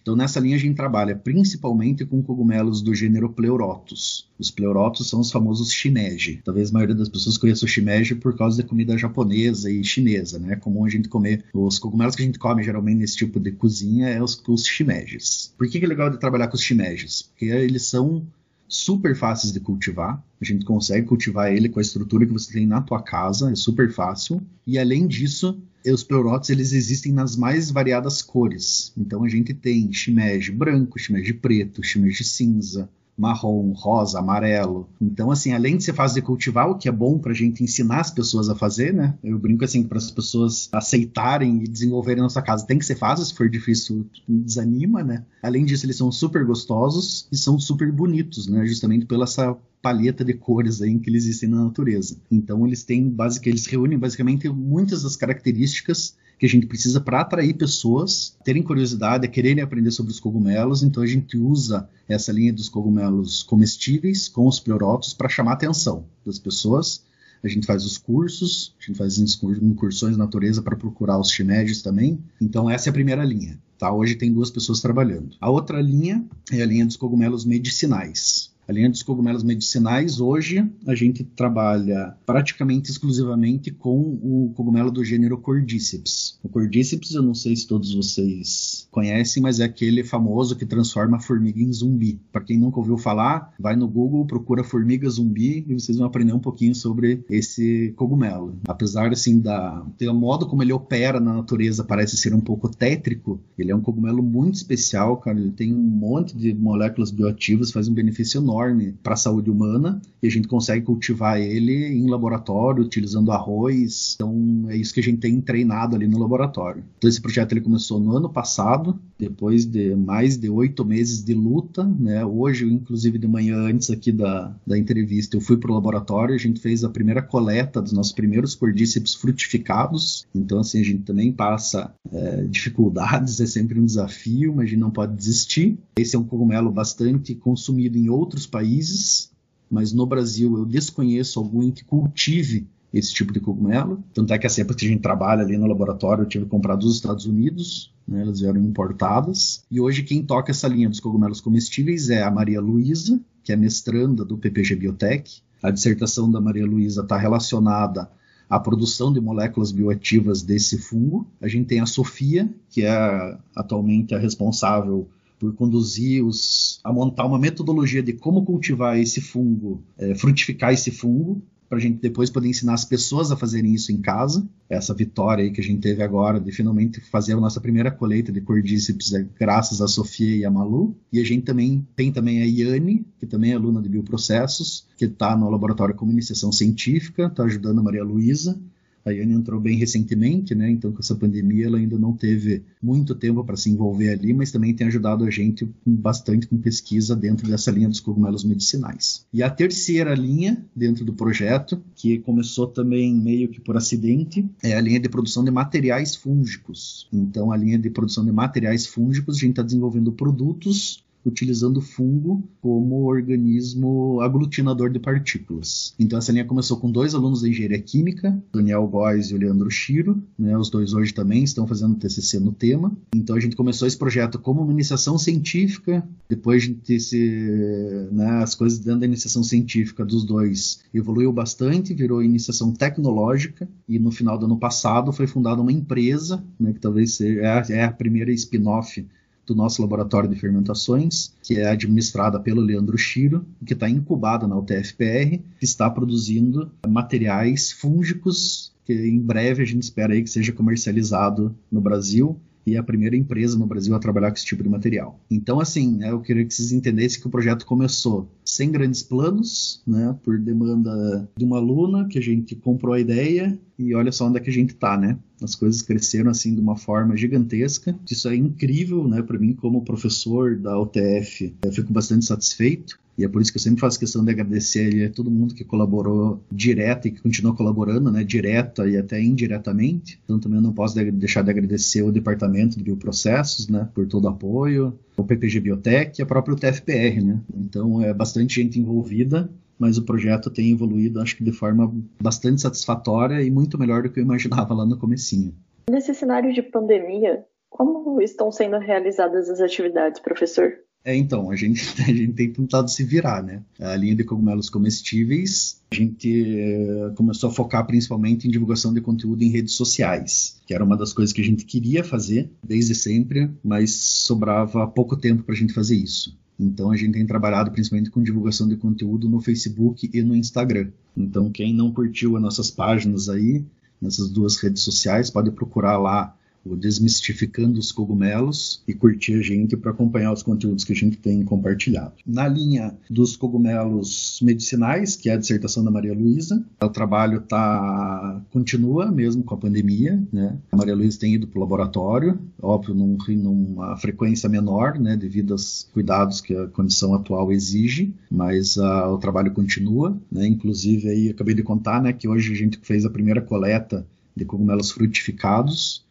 Então, 0.00 0.14
nessa 0.14 0.40
linha, 0.40 0.56
a 0.56 0.58
gente 0.58 0.76
trabalha 0.76 1.16
principalmente 1.16 2.04
com 2.04 2.22
cogumelos 2.22 2.82
do 2.82 2.94
gênero 2.94 3.30
Pleurotus. 3.30 4.28
Os 4.38 4.50
pleurotus 4.50 5.08
são 5.08 5.20
os 5.20 5.30
famosos 5.30 5.72
shimeji. 5.72 6.40
Talvez 6.44 6.70
a 6.70 6.72
maioria 6.74 6.94
das 6.94 7.08
pessoas 7.08 7.38
conheça 7.38 7.64
o 7.64 7.68
shimeji 7.68 8.14
por 8.14 8.36
causa 8.36 8.62
da 8.62 8.68
comida 8.68 8.98
japonesa 8.98 9.70
e 9.70 9.82
chinesa, 9.82 10.38
né? 10.38 10.52
É 10.52 10.56
comum 10.56 10.84
a 10.84 10.88
gente 10.88 11.08
comer 11.08 11.44
os 11.54 11.78
cogumelos 11.78 12.14
que 12.14 12.22
a 12.22 12.26
gente 12.26 12.38
come 12.38 12.62
geralmente 12.62 12.98
nesse 12.98 13.16
tipo 13.16 13.40
de 13.40 13.52
cozinha 13.52 14.08
é 14.08 14.22
os, 14.22 14.40
os 14.46 14.66
shimejis. 14.66 15.54
Por 15.56 15.68
que, 15.68 15.78
que 15.78 15.84
é 15.84 15.88
legal 15.88 16.10
de 16.10 16.18
trabalhar 16.18 16.48
com 16.48 16.56
os 16.56 16.62
shimejis? 16.62 17.22
Porque 17.22 17.46
eles 17.46 17.84
são 17.84 18.26
super 18.68 19.14
fáceis 19.14 19.52
de 19.52 19.60
cultivar. 19.60 20.22
A 20.40 20.44
gente 20.44 20.64
consegue 20.64 21.06
cultivar 21.06 21.52
ele 21.52 21.68
com 21.68 21.78
a 21.78 21.82
estrutura 21.82 22.26
que 22.26 22.32
você 22.32 22.52
tem 22.52 22.66
na 22.66 22.80
tua 22.80 23.02
casa, 23.02 23.50
é 23.50 23.54
super 23.54 23.90
fácil. 23.92 24.42
E 24.66 24.78
além 24.78 25.06
disso, 25.06 25.62
os 25.92 26.02
pleurotes 26.02 26.50
eles 26.50 26.72
existem 26.72 27.12
nas 27.12 27.36
mais 27.36 27.70
variadas 27.70 28.22
cores. 28.22 28.92
Então 28.96 29.22
a 29.24 29.28
gente 29.28 29.52
tem 29.52 29.92
shimeji 29.92 30.50
branco, 30.50 30.98
shimeji 30.98 31.34
preto, 31.34 31.82
shimeji 31.82 32.24
cinza, 32.24 32.88
marrom, 33.16 33.72
rosa, 33.72 34.18
amarelo. 34.18 34.88
Então, 35.00 35.30
assim, 35.30 35.52
além 35.52 35.76
de 35.76 35.84
ser 35.84 35.92
fácil 35.92 36.16
de 36.16 36.22
cultivar, 36.22 36.68
o 36.68 36.76
que 36.76 36.88
é 36.88 36.92
bom 36.92 37.18
para 37.18 37.32
a 37.32 37.34
gente 37.34 37.62
ensinar 37.62 38.00
as 38.00 38.10
pessoas 38.10 38.48
a 38.48 38.54
fazer, 38.54 38.92
né? 38.92 39.14
Eu 39.22 39.38
brinco 39.38 39.64
assim, 39.64 39.82
para 39.84 39.98
as 39.98 40.10
pessoas 40.10 40.68
aceitarem 40.72 41.62
e 41.62 41.68
desenvolverem 41.68 42.22
na 42.22 42.28
sua 42.28 42.42
casa, 42.42 42.66
tem 42.66 42.78
que 42.78 42.84
ser 42.84 42.96
fácil, 42.96 43.24
se 43.24 43.34
for 43.34 43.48
difícil, 43.48 44.06
desanima, 44.28 45.02
né? 45.02 45.24
Além 45.42 45.64
disso, 45.64 45.86
eles 45.86 45.96
são 45.96 46.10
super 46.10 46.44
gostosos 46.44 47.28
e 47.30 47.36
são 47.36 47.58
super 47.58 47.90
bonitos, 47.92 48.48
né? 48.48 48.66
Justamente 48.66 49.06
pela 49.06 49.24
essa 49.24 49.56
paleta 49.80 50.24
de 50.24 50.32
cores 50.32 50.80
aí 50.80 50.98
que 50.98 51.10
eles 51.10 51.24
existem 51.24 51.50
na 51.50 51.64
natureza. 51.64 52.16
Então 52.30 52.66
eles 52.66 52.84
têm 52.84 53.08
basicamente 53.08 53.54
eles 53.54 53.66
reúnem 53.66 53.98
basicamente 53.98 54.48
muitas 54.48 55.02
das 55.02 55.14
características 55.14 56.16
que 56.44 56.46
a 56.46 56.50
gente 56.50 56.66
precisa 56.66 57.00
para 57.00 57.22
atrair 57.22 57.54
pessoas, 57.54 58.36
terem 58.44 58.62
curiosidade, 58.62 59.26
quererem 59.28 59.62
aprender 59.62 59.90
sobre 59.90 60.12
os 60.12 60.20
cogumelos. 60.20 60.82
Então 60.82 61.02
a 61.02 61.06
gente 61.06 61.38
usa 61.38 61.88
essa 62.06 62.30
linha 62.30 62.52
dos 62.52 62.68
cogumelos 62.68 63.42
comestíveis 63.42 64.28
com 64.28 64.46
os 64.46 64.60
pleurotos 64.60 65.14
para 65.14 65.26
chamar 65.26 65.52
a 65.52 65.54
atenção 65.54 66.04
das 66.22 66.38
pessoas. 66.38 67.02
A 67.42 67.48
gente 67.48 67.66
faz 67.66 67.86
os 67.86 67.96
cursos, 67.96 68.74
a 68.78 68.84
gente 68.84 68.98
faz 68.98 69.16
incursões 69.18 70.18
na 70.18 70.24
natureza 70.24 70.60
para 70.60 70.76
procurar 70.76 71.18
os 71.18 71.30
chimédios 71.30 71.80
também. 71.80 72.22
Então 72.38 72.68
essa 72.68 72.88
é 72.88 72.90
a 72.90 72.94
primeira 72.94 73.24
linha. 73.24 73.58
Tá? 73.78 73.90
Hoje 73.90 74.14
tem 74.14 74.30
duas 74.30 74.50
pessoas 74.50 74.82
trabalhando. 74.82 75.34
A 75.40 75.48
outra 75.48 75.80
linha 75.80 76.22
é 76.52 76.60
a 76.60 76.66
linha 76.66 76.84
dos 76.84 76.98
cogumelos 76.98 77.46
medicinais. 77.46 78.53
A 78.66 78.72
linha 78.72 78.88
dos 78.88 79.02
cogumelos 79.02 79.42
medicinais, 79.42 80.20
hoje, 80.20 80.66
a 80.86 80.94
gente 80.94 81.22
trabalha 81.22 82.16
praticamente 82.24 82.90
exclusivamente 82.90 83.70
com 83.70 84.00
o 84.22 84.52
cogumelo 84.56 84.90
do 84.90 85.04
gênero 85.04 85.36
Cordyceps. 85.36 86.38
O 86.42 86.48
Cordyceps, 86.48 87.12
eu 87.12 87.22
não 87.22 87.34
sei 87.34 87.54
se 87.54 87.66
todos 87.66 87.94
vocês 87.94 88.88
conhecem, 88.90 89.42
mas 89.42 89.60
é 89.60 89.64
aquele 89.64 90.02
famoso 90.02 90.56
que 90.56 90.64
transforma 90.64 91.18
a 91.18 91.20
formiga 91.20 91.60
em 91.60 91.70
zumbi. 91.72 92.18
Para 92.32 92.42
quem 92.42 92.56
nunca 92.56 92.78
ouviu 92.78 92.96
falar, 92.96 93.52
vai 93.60 93.76
no 93.76 93.86
Google, 93.86 94.24
procura 94.24 94.64
formiga 94.64 95.10
zumbi 95.10 95.66
e 95.68 95.74
vocês 95.74 95.98
vão 95.98 96.06
aprender 96.06 96.32
um 96.32 96.38
pouquinho 96.38 96.74
sobre 96.74 97.22
esse 97.28 97.92
cogumelo. 97.96 98.56
Apesar, 98.66 99.12
assim, 99.12 99.40
da, 99.40 99.84
do 99.98 100.14
modo 100.14 100.46
como 100.46 100.62
ele 100.62 100.72
opera 100.72 101.20
na 101.20 101.34
natureza 101.34 101.84
parece 101.84 102.16
ser 102.16 102.32
um 102.32 102.40
pouco 102.40 102.70
tétrico, 102.70 103.38
ele 103.58 103.70
é 103.70 103.76
um 103.76 103.82
cogumelo 103.82 104.22
muito 104.22 104.54
especial, 104.54 105.18
cara. 105.18 105.38
Ele 105.38 105.50
tem 105.50 105.74
um 105.74 105.82
monte 105.82 106.34
de 106.34 106.54
moléculas 106.54 107.10
bioativas, 107.10 107.70
faz 107.70 107.88
um 107.88 107.94
benefício 107.94 108.40
enorme 108.40 108.53
enorme 108.54 108.94
para 109.02 109.14
a 109.14 109.16
saúde 109.16 109.50
humana 109.50 110.00
e 110.22 110.26
a 110.26 110.30
gente 110.30 110.48
consegue 110.48 110.86
cultivar 110.86 111.38
ele 111.40 111.88
em 111.88 112.08
laboratório, 112.08 112.84
utilizando 112.84 113.32
arroz. 113.32 114.12
Então 114.14 114.66
é 114.68 114.76
isso 114.76 114.94
que 114.94 115.00
a 115.00 115.02
gente 115.02 115.18
tem 115.18 115.40
treinado 115.40 115.96
ali 115.96 116.06
no 116.06 116.18
laboratório. 116.18 116.84
Então 116.96 117.08
esse 117.08 117.20
projeto 117.20 117.52
ele 117.52 117.60
começou 117.60 117.98
no 117.98 118.16
ano 118.16 118.28
passado, 118.28 118.98
depois 119.18 119.64
de 119.64 119.94
mais 119.94 120.36
de 120.36 120.48
oito 120.48 120.84
meses 120.84 121.22
de 121.22 121.34
luta. 121.34 121.84
Né? 121.84 122.24
Hoje, 122.24 122.64
inclusive 122.66 123.18
de 123.18 123.26
manhã 123.26 123.56
antes 123.56 123.90
aqui 123.90 124.10
da, 124.10 124.54
da 124.66 124.78
entrevista, 124.78 125.36
eu 125.36 125.40
fui 125.40 125.56
para 125.56 125.70
o 125.70 125.74
laboratório, 125.74 126.34
a 126.34 126.38
gente 126.38 126.60
fez 126.60 126.84
a 126.84 126.88
primeira 126.88 127.22
coleta 127.22 127.80
dos 127.80 127.92
nossos 127.92 128.12
primeiros 128.12 128.54
cordíceps 128.54 129.14
frutificados. 129.14 130.26
Então 130.34 130.58
assim 130.58 130.80
a 130.80 130.84
gente 130.84 131.02
também 131.02 131.32
passa 131.32 131.94
é, 132.12 132.42
dificuldades, 132.44 133.40
é 133.40 133.46
sempre 133.46 133.78
um 133.78 133.86
desafio, 133.86 134.54
mas 134.54 134.66
a 134.66 134.68
gente 134.68 134.80
não 134.80 134.90
pode 134.90 135.16
desistir. 135.16 135.78
Esse 135.96 136.16
é 136.16 136.18
um 136.18 136.24
cogumelo 136.24 136.70
bastante 136.70 137.34
consumido 137.34 137.98
em 137.98 138.08
outros 138.08 138.46
países, 138.46 139.30
mas 139.70 139.92
no 139.92 140.06
Brasil 140.06 140.56
eu 140.56 140.64
desconheço 140.64 141.38
algum 141.38 141.70
que 141.70 141.84
cultive 141.84 142.66
esse 142.94 143.12
tipo 143.12 143.32
de 143.32 143.40
cogumelo. 143.40 144.02
Tanto 144.14 144.32
é 144.32 144.38
que 144.38 144.46
as 144.46 144.52
cepas 144.52 144.76
que 144.76 144.86
a 144.86 144.88
gente 144.88 145.02
trabalha 145.02 145.42
ali 145.42 145.58
no 145.58 145.66
laboratório 145.66 146.22
eu 146.22 146.28
tive 146.28 146.44
que 146.44 146.50
comprar 146.50 146.76
dos 146.76 146.94
Estados 146.94 147.26
Unidos, 147.26 147.92
né, 148.06 148.22
elas 148.22 148.40
vieram 148.40 148.62
importadas. 148.62 149.64
E 149.70 149.80
hoje 149.80 150.04
quem 150.04 150.22
toca 150.22 150.52
essa 150.52 150.68
linha 150.68 150.88
dos 150.88 151.00
cogumelos 151.00 151.40
comestíveis 151.40 152.08
é 152.08 152.22
a 152.22 152.30
Maria 152.30 152.60
Luísa, 152.60 153.20
que 153.42 153.52
é 153.52 153.56
mestranda 153.56 154.24
do 154.24 154.38
PPG 154.38 154.76
Biotech. 154.76 155.42
A 155.60 155.70
dissertação 155.70 156.30
da 156.30 156.40
Maria 156.40 156.64
Luísa 156.64 157.02
está 157.02 157.18
relacionada 157.18 158.08
à 158.48 158.60
produção 158.60 159.12
de 159.12 159.20
moléculas 159.20 159.72
bioativas 159.72 160.42
desse 160.42 160.78
fungo. 160.78 161.26
A 161.40 161.48
gente 161.48 161.66
tem 161.66 161.80
a 161.80 161.86
Sofia, 161.86 162.48
que 162.70 162.84
é 162.84 163.38
atualmente 163.56 164.14
a 164.14 164.18
responsável 164.18 165.08
por 165.38 165.52
conduzir 165.54 166.24
os, 166.24 166.80
a 166.84 166.92
montar 166.92 167.26
uma 167.26 167.38
metodologia 167.38 168.02
de 168.02 168.12
como 168.12 168.44
cultivar 168.44 168.98
esse 168.98 169.20
fungo, 169.20 169.82
é, 169.98 170.14
frutificar 170.14 170.72
esse 170.72 170.90
fungo, 170.90 171.42
para 171.74 171.80
a 171.80 171.82
gente 171.82 172.00
depois 172.00 172.30
poder 172.30 172.48
ensinar 172.48 172.74
as 172.74 172.84
pessoas 172.84 173.32
a 173.32 173.36
fazerem 173.36 173.74
isso 173.74 173.90
em 173.90 174.00
casa. 174.00 174.48
Essa 174.70 174.94
vitória 174.94 175.42
aí 175.42 175.50
que 175.50 175.60
a 175.60 175.64
gente 175.64 175.80
teve 175.80 176.04
agora 176.04 176.38
de 176.38 176.52
finalmente 176.52 177.00
fazer 177.00 177.32
a 177.32 177.40
nossa 177.40 177.60
primeira 177.60 177.90
colheita 177.90 178.30
de 178.30 178.40
cordíceps 178.40 179.12
é 179.12 179.26
graças 179.38 179.80
a 179.80 179.88
Sofia 179.88 180.36
e 180.36 180.44
a 180.44 180.50
Malu. 180.50 180.96
E 181.12 181.20
a 181.20 181.24
gente 181.24 181.42
também 181.42 181.84
tem 181.96 182.12
também 182.12 182.42
a 182.42 182.46
Iane, 182.46 183.04
que 183.18 183.26
também 183.26 183.50
é 183.50 183.54
aluna 183.56 183.82
de 183.82 183.88
bioprocessos, 183.88 184.86
que 184.96 185.06
está 185.06 185.36
no 185.36 185.50
laboratório 185.50 185.96
como 185.96 186.12
iniciação 186.12 186.52
científica, 186.52 187.26
está 187.26 187.42
ajudando 187.42 187.80
a 187.80 187.82
Maria 187.82 188.04
Luísa 188.04 188.56
A 189.04 189.10
Yane 189.10 189.34
entrou 189.34 189.60
bem 189.60 189.76
recentemente, 189.76 190.54
né? 190.54 190.70
Então, 190.70 190.92
com 190.92 191.00
essa 191.00 191.14
pandemia, 191.14 191.66
ela 191.66 191.78
ainda 191.78 191.98
não 191.98 192.14
teve 192.14 192.62
muito 192.82 193.14
tempo 193.14 193.44
para 193.44 193.56
se 193.56 193.70
envolver 193.70 194.10
ali, 194.10 194.32
mas 194.32 194.50
também 194.50 194.74
tem 194.74 194.86
ajudado 194.86 195.24
a 195.24 195.30
gente 195.30 195.68
bastante 195.84 196.46
com 196.46 196.56
pesquisa 196.56 197.14
dentro 197.14 197.46
dessa 197.46 197.70
linha 197.70 197.88
dos 197.88 198.00
cogumelos 198.00 198.44
medicinais. 198.44 199.26
E 199.32 199.42
a 199.42 199.50
terceira 199.50 200.14
linha 200.14 200.64
dentro 200.74 201.04
do 201.04 201.12
projeto, 201.12 201.82
que 201.94 202.18
começou 202.18 202.66
também 202.66 203.14
meio 203.14 203.48
que 203.48 203.60
por 203.60 203.76
acidente, 203.76 204.48
é 204.62 204.74
a 204.74 204.80
linha 204.80 205.00
de 205.00 205.08
produção 205.08 205.44
de 205.44 205.50
materiais 205.50 206.16
fúngicos. 206.16 207.06
Então, 207.12 207.52
a 207.52 207.56
linha 207.56 207.78
de 207.78 207.90
produção 207.90 208.24
de 208.24 208.32
materiais 208.32 208.86
fúngicos, 208.86 209.36
a 209.36 209.40
gente 209.40 209.50
está 209.50 209.62
desenvolvendo 209.62 210.12
produtos 210.12 211.03
utilizando 211.24 211.80
fungo 211.80 212.42
como 212.60 213.04
organismo 213.04 214.20
aglutinador 214.20 214.90
de 214.90 214.98
partículas. 214.98 215.94
Então 215.98 216.18
essa 216.18 216.32
linha 216.32 216.44
começou 216.44 216.76
com 216.76 216.90
dois 216.90 217.14
alunos 217.14 217.42
da 217.42 217.48
engenharia 217.48 217.80
química, 217.80 218.36
Daniel 218.52 218.86
Góes 218.86 219.30
e 219.30 219.34
o 219.34 219.38
Leandro 219.38 219.70
Chiro, 219.70 220.22
né? 220.38 220.56
Os 220.56 220.68
dois 220.68 220.92
hoje 220.92 221.14
também 221.14 221.42
estão 221.44 221.66
fazendo 221.66 221.94
TCC 221.94 222.38
no 222.38 222.52
tema. 222.52 222.92
Então 223.14 223.36
a 223.36 223.40
gente 223.40 223.56
começou 223.56 223.88
esse 223.88 223.96
projeto 223.96 224.38
como 224.38 224.62
uma 224.62 224.72
iniciação 224.72 225.16
científica, 225.16 226.06
depois 226.28 226.62
a 226.62 226.66
gente 226.66 227.00
se, 227.00 228.08
né, 228.12 228.42
as 228.42 228.54
coisas 228.54 228.78
dentro 228.78 229.00
da 229.00 229.06
iniciação 229.06 229.42
científica 229.42 230.04
dos 230.04 230.24
dois 230.24 230.80
evoluiu 230.92 231.32
bastante, 231.32 231.94
virou 231.94 232.22
iniciação 232.22 232.72
tecnológica 232.72 233.68
e 233.88 233.98
no 233.98 234.10
final 234.10 234.38
do 234.38 234.46
ano 234.46 234.58
passado 234.58 235.12
foi 235.12 235.26
fundada 235.26 235.60
uma 235.60 235.72
empresa, 235.72 236.44
né, 236.58 236.72
que 236.72 236.80
talvez 236.80 237.14
seja 237.14 237.40
é 237.40 237.46
a, 237.46 237.64
é 237.70 237.84
a 237.84 237.92
primeira 237.92 238.32
spin-off 238.32 239.06
do 239.46 239.54
nosso 239.54 239.82
laboratório 239.82 240.28
de 240.28 240.36
fermentações, 240.36 241.32
que 241.42 241.58
é 241.58 241.68
administrada 241.68 242.40
pelo 242.40 242.60
Leandro 242.60 242.96
Chiro, 242.96 243.44
que 243.64 243.74
está 243.74 243.88
incubada 243.88 244.46
na 244.46 244.56
UTFPR, 244.56 245.40
que 245.58 245.64
está 245.64 245.88
produzindo 245.90 246.70
materiais 246.86 247.72
fúngicos 247.72 248.72
que 248.84 248.92
em 248.92 249.18
breve 249.18 249.62
a 249.62 249.66
gente 249.66 249.82
espera 249.82 250.12
aí 250.12 250.22
que 250.22 250.28
seja 250.28 250.52
comercializado 250.52 251.56
no 251.72 251.80
Brasil 251.80 252.38
e 252.66 252.74
é 252.74 252.78
a 252.78 252.82
primeira 252.82 253.16
empresa 253.16 253.58
no 253.58 253.66
Brasil 253.66 253.94
a 253.94 253.98
trabalhar 253.98 254.30
com 254.30 254.36
esse 254.36 254.46
tipo 254.46 254.62
de 254.62 254.68
material. 254.68 255.20
Então, 255.30 255.60
assim, 255.60 255.96
né, 255.96 256.10
eu 256.10 256.20
queria 256.20 256.44
que 256.44 256.54
vocês 256.54 256.72
entendessem 256.72 257.20
que 257.20 257.26
o 257.26 257.30
projeto 257.30 257.66
começou 257.66 258.28
sem 258.44 258.70
grandes 258.70 259.02
planos, 259.02 259.82
né, 259.86 260.16
por 260.22 260.38
demanda 260.38 261.28
de 261.36 261.44
uma 261.44 261.58
aluna, 261.58 262.06
que 262.08 262.18
a 262.18 262.22
gente 262.22 262.54
comprou 262.54 262.94
a 262.94 263.00
ideia 263.00 263.58
e 263.78 263.94
olha 263.94 264.12
só 264.12 264.26
onde 264.26 264.38
é 264.38 264.40
que 264.40 264.50
a 264.50 264.52
gente 264.52 264.70
está, 264.70 264.96
né? 264.96 265.18
As 265.42 265.54
coisas 265.54 265.82
cresceram 265.82 266.30
assim 266.30 266.54
de 266.54 266.60
uma 266.60 266.76
forma 266.76 267.16
gigantesca. 267.16 267.98
Isso 268.08 268.28
é 268.28 268.36
incrível, 268.36 269.06
né, 269.06 269.22
para 269.22 269.38
mim 269.38 269.52
como 269.52 269.84
professor 269.84 270.56
da 270.56 270.78
UTF. 270.80 271.54
Eu 271.62 271.72
fico 271.72 271.92
bastante 271.92 272.24
satisfeito. 272.24 272.98
E 273.16 273.24
é 273.24 273.28
por 273.28 273.40
isso 273.40 273.52
que 273.52 273.58
eu 273.58 273.62
sempre 273.62 273.80
faço 273.80 273.98
questão 273.98 274.24
de 274.24 274.30
agradecer 274.30 275.06
a 275.06 275.10
todo 275.10 275.30
mundo 275.30 275.54
que 275.54 275.64
colaborou 275.64 276.42
direto 276.50 277.08
e 277.08 277.10
que 277.12 277.22
continua 277.22 277.54
colaborando, 277.54 278.10
né, 278.10 278.24
direta 278.24 278.88
e 278.88 278.96
até 278.96 279.22
indiretamente. 279.22 280.20
Então 280.24 280.38
também 280.38 280.58
eu 280.58 280.62
não 280.62 280.72
posso 280.72 280.94
deixar 280.94 281.42
de 281.42 281.50
agradecer 281.50 282.02
o 282.02 282.10
departamento 282.10 282.76
de 282.76 282.84
bioprocessos, 282.84 283.68
né, 283.68 283.88
por 283.94 284.06
todo 284.06 284.24
o 284.24 284.28
apoio, 284.28 284.98
o 285.16 285.22
PPG 285.22 285.60
Biotech 285.60 286.20
e 286.20 286.22
a 286.22 286.26
própria 286.26 286.54
UTFPR, 286.54 287.22
né. 287.22 287.40
Então 287.56 288.02
é 288.02 288.12
bastante 288.12 288.60
gente 288.62 288.78
envolvida 288.78 289.50
mas 289.78 289.98
o 289.98 290.04
projeto 290.04 290.50
tem 290.50 290.70
evoluído, 290.70 291.20
acho 291.20 291.36
que 291.36 291.44
de 291.44 291.52
forma 291.52 291.92
bastante 292.22 292.60
satisfatória 292.60 293.42
e 293.42 293.50
muito 293.50 293.76
melhor 293.76 294.02
do 294.04 294.10
que 294.10 294.20
eu 294.20 294.24
imaginava 294.24 294.72
lá 294.72 294.86
no 294.86 294.96
comecinho. 294.96 295.52
Nesse 295.90 296.14
cenário 296.14 296.52
de 296.52 296.62
pandemia, 296.62 297.44
como 297.68 298.22
estão 298.22 298.50
sendo 298.52 298.78
realizadas 298.78 299.50
as 299.50 299.60
atividades, 299.60 300.20
professor? 300.20 300.72
É, 301.04 301.14
então, 301.14 301.50
a 301.50 301.56
gente, 301.56 301.82
a 302.02 302.06
gente 302.06 302.32
tem 302.32 302.50
tentado 302.50 302.90
se 302.90 303.04
virar, 303.04 303.42
né? 303.42 303.62
A 303.78 303.94
linha 303.94 304.16
de 304.16 304.24
cogumelos 304.24 304.70
comestíveis, 304.70 305.80
a 305.92 305.94
gente 305.94 306.58
eh, 306.58 307.12
começou 307.14 307.50
a 307.50 307.52
focar 307.52 307.86
principalmente 307.86 308.48
em 308.48 308.50
divulgação 308.50 308.94
de 308.94 309.02
conteúdo 309.02 309.42
em 309.42 309.50
redes 309.50 309.74
sociais, 309.74 310.56
que 310.66 310.72
era 310.72 310.82
uma 310.82 310.96
das 310.96 311.12
coisas 311.12 311.32
que 311.32 311.42
a 311.42 311.44
gente 311.44 311.66
queria 311.66 312.02
fazer 312.02 312.50
desde 312.66 312.94
sempre, 312.94 313.50
mas 313.62 313.92
sobrava 313.92 314.86
pouco 314.86 315.14
tempo 315.14 315.42
para 315.42 315.54
a 315.54 315.58
gente 315.58 315.74
fazer 315.74 315.96
isso. 315.96 316.36
Então 316.58 316.90
a 316.90 316.96
gente 316.96 317.12
tem 317.12 317.26
trabalhado 317.26 317.70
principalmente 317.70 318.10
com 318.10 318.22
divulgação 318.22 318.66
de 318.66 318.76
conteúdo 318.76 319.28
no 319.28 319.40
Facebook 319.40 320.08
e 320.12 320.22
no 320.22 320.34
Instagram. 320.34 320.88
Então 321.16 321.50
quem 321.50 321.74
não 321.74 321.92
curtiu 321.92 322.36
as 322.36 322.42
nossas 322.42 322.70
páginas 322.70 323.28
aí, 323.28 323.64
nessas 324.00 324.30
duas 324.30 324.56
redes 324.56 324.82
sociais, 324.82 325.30
pode 325.30 325.50
procurar 325.50 325.98
lá 325.98 326.34
o 326.64 326.76
Desmistificando 326.76 327.78
os 327.78 327.92
Cogumelos 327.92 328.82
e 328.88 328.94
curtir 328.94 329.34
a 329.34 329.42
gente 329.42 329.76
para 329.76 329.90
acompanhar 329.90 330.32
os 330.32 330.42
conteúdos 330.42 330.84
que 330.84 330.92
a 330.92 330.96
gente 330.96 331.16
tem 331.18 331.42
compartilhado. 331.42 332.14
Na 332.26 332.48
linha 332.48 332.96
dos 333.10 333.36
cogumelos 333.36 334.40
medicinais, 334.42 335.16
que 335.16 335.28
é 335.28 335.34
a 335.34 335.36
dissertação 335.36 335.84
da 335.84 335.90
Maria 335.90 336.14
Luísa, 336.14 336.64
o 336.82 336.88
trabalho 336.88 337.40
tá 337.42 338.42
continua 338.50 339.10
mesmo 339.10 339.42
com 339.42 339.54
a 339.54 339.58
pandemia, 339.58 340.22
né? 340.32 340.56
A 340.72 340.76
Maria 340.76 340.94
Luísa 340.94 341.20
tem 341.20 341.34
ido 341.34 341.46
para 341.46 341.58
o 341.58 341.60
laboratório, 341.60 342.38
óbvio, 342.60 342.94
num, 342.94 343.16
numa 343.28 343.96
frequência 343.96 344.48
menor, 344.48 344.98
né, 344.98 345.16
devido 345.16 345.52
aos 345.52 345.88
cuidados 345.92 346.40
que 346.40 346.54
a 346.56 346.66
condição 346.68 347.14
atual 347.14 347.52
exige, 347.52 348.12
mas 348.30 348.76
uh, 348.76 349.08
o 349.12 349.18
trabalho 349.18 349.52
continua, 349.52 350.16
né? 350.30 350.46
Inclusive 350.46 351.08
aí 351.08 351.30
acabei 351.30 351.54
de 351.54 351.62
contar, 351.62 352.02
né, 352.02 352.12
que 352.12 352.28
hoje 352.28 352.52
a 352.52 352.56
gente 352.56 352.78
fez 352.82 353.04
a 353.04 353.10
primeira 353.10 353.40
coleta 353.40 354.06
de 354.36 354.44
cogumelos 354.44 354.90
frutificados 354.90 356.03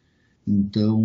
então, 0.46 1.02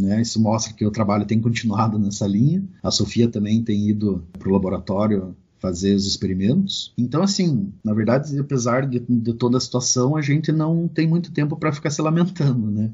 né, 0.00 0.22
isso 0.22 0.40
mostra 0.40 0.72
que 0.72 0.86
o 0.86 0.90
trabalho 0.90 1.26
tem 1.26 1.40
continuado 1.40 1.98
nessa 1.98 2.26
linha. 2.26 2.62
A 2.82 2.90
Sofia 2.90 3.28
também 3.28 3.62
tem 3.62 3.88
ido 3.88 4.24
para 4.38 4.48
o 4.48 4.52
laboratório 4.52 5.34
fazer 5.58 5.94
os 5.94 6.06
experimentos. 6.06 6.92
Então, 6.96 7.22
assim, 7.22 7.72
na 7.84 7.92
verdade, 7.92 8.38
apesar 8.38 8.86
de, 8.86 9.00
de 9.00 9.34
toda 9.34 9.58
a 9.58 9.60
situação, 9.60 10.16
a 10.16 10.22
gente 10.22 10.50
não 10.52 10.88
tem 10.88 11.06
muito 11.06 11.32
tempo 11.32 11.56
para 11.56 11.72
ficar 11.72 11.90
se 11.90 12.00
lamentando, 12.00 12.70
né? 12.70 12.90